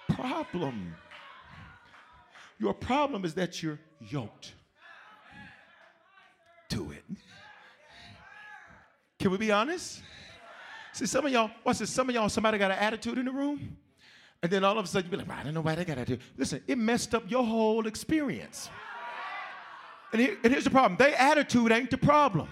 problem. 0.10 0.96
Your 2.60 2.74
problem 2.74 3.26
is 3.26 3.34
that 3.36 3.64
you're 3.64 3.80
yoked 4.00 4.54
to 6.70 6.92
it. 6.92 7.04
Can 9.20 9.32
we 9.32 9.38
be 9.38 9.52
honest? 9.52 10.02
See, 10.94 11.06
some 11.06 11.26
of 11.26 11.32
y'all, 11.32 11.50
what's 11.64 11.80
this? 11.80 11.90
Some 11.90 12.10
of 12.10 12.16
y'all, 12.16 12.30
somebody 12.30 12.58
got 12.58 12.72
an 12.72 12.78
attitude 12.78 13.18
in 13.18 13.26
the 13.26 13.32
room, 13.32 13.78
and 14.44 14.52
then 14.52 14.64
all 14.64 14.78
of 14.78 14.86
a 14.86 14.88
sudden 14.88 15.10
you 15.10 15.18
be 15.18 15.24
like, 15.24 15.38
I 15.38 15.44
don't 15.44 15.54
know 15.54 15.62
why 15.62 15.76
they 15.76 15.86
got 15.86 15.98
attitude. 15.98 16.22
Listen, 16.38 16.62
it 16.68 16.78
messed 16.78 17.16
up 17.16 17.24
your 17.30 17.46
whole 17.46 17.88
experience. 17.88 18.70
And, 20.12 20.22
here, 20.22 20.38
and 20.44 20.52
here's 20.52 20.66
the 20.66 20.70
problem 20.70 20.98
their 20.98 21.16
attitude 21.16 21.72
ain't 21.72 21.90
the 21.90 21.98
problem. 21.98 22.50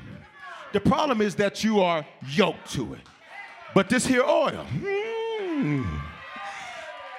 The 0.71 0.79
problem 0.79 1.19
is 1.21 1.35
that 1.35 1.63
you 1.63 1.81
are 1.81 2.05
yoked 2.27 2.71
to 2.73 2.93
it. 2.93 3.01
But 3.73 3.89
this 3.89 4.05
here 4.05 4.23
oil, 4.23 4.65
hmm, 4.65 5.83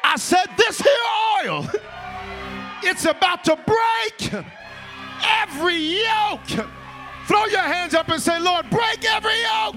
I 0.02 0.16
said 0.16 0.46
this 0.56 0.80
here 0.80 0.92
oil. 1.44 1.66
It's 2.82 3.04
about 3.04 3.44
to 3.44 3.56
break 3.56 4.44
every 5.22 5.76
yoke. 5.76 6.66
Throw 7.26 7.44
your 7.46 7.60
hands 7.60 7.92
up 7.94 8.08
and 8.08 8.22
say, 8.22 8.40
Lord, 8.40 8.70
break 8.70 9.04
every 9.04 9.38
yoke 9.42 9.76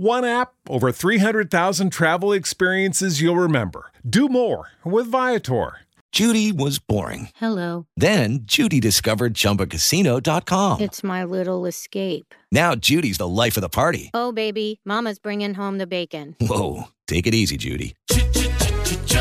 One 0.00 0.24
app, 0.24 0.52
over 0.68 0.92
300,000 0.92 1.90
travel 1.90 2.32
experiences 2.32 3.20
you'll 3.20 3.34
remember. 3.36 3.90
Do 4.08 4.28
more 4.28 4.70
with 4.84 5.08
Viator. 5.08 5.78
Judy 6.12 6.52
was 6.52 6.78
boring. 6.78 7.30
Hello. 7.34 7.88
Then 7.96 8.40
Judy 8.44 8.78
discovered 8.78 9.34
ChumbaCasino.com. 9.34 10.80
It's 10.80 11.02
my 11.02 11.24
little 11.24 11.66
escape. 11.66 12.32
Now 12.52 12.76
Judy's 12.76 13.18
the 13.18 13.26
life 13.26 13.56
of 13.56 13.60
the 13.60 13.68
party. 13.68 14.10
Oh, 14.14 14.30
baby, 14.30 14.80
Mama's 14.84 15.18
bringing 15.18 15.54
home 15.54 15.78
the 15.78 15.86
bacon. 15.88 16.36
Whoa, 16.40 16.84
take 17.08 17.26
it 17.26 17.34
easy, 17.34 17.56
Judy. 17.56 17.96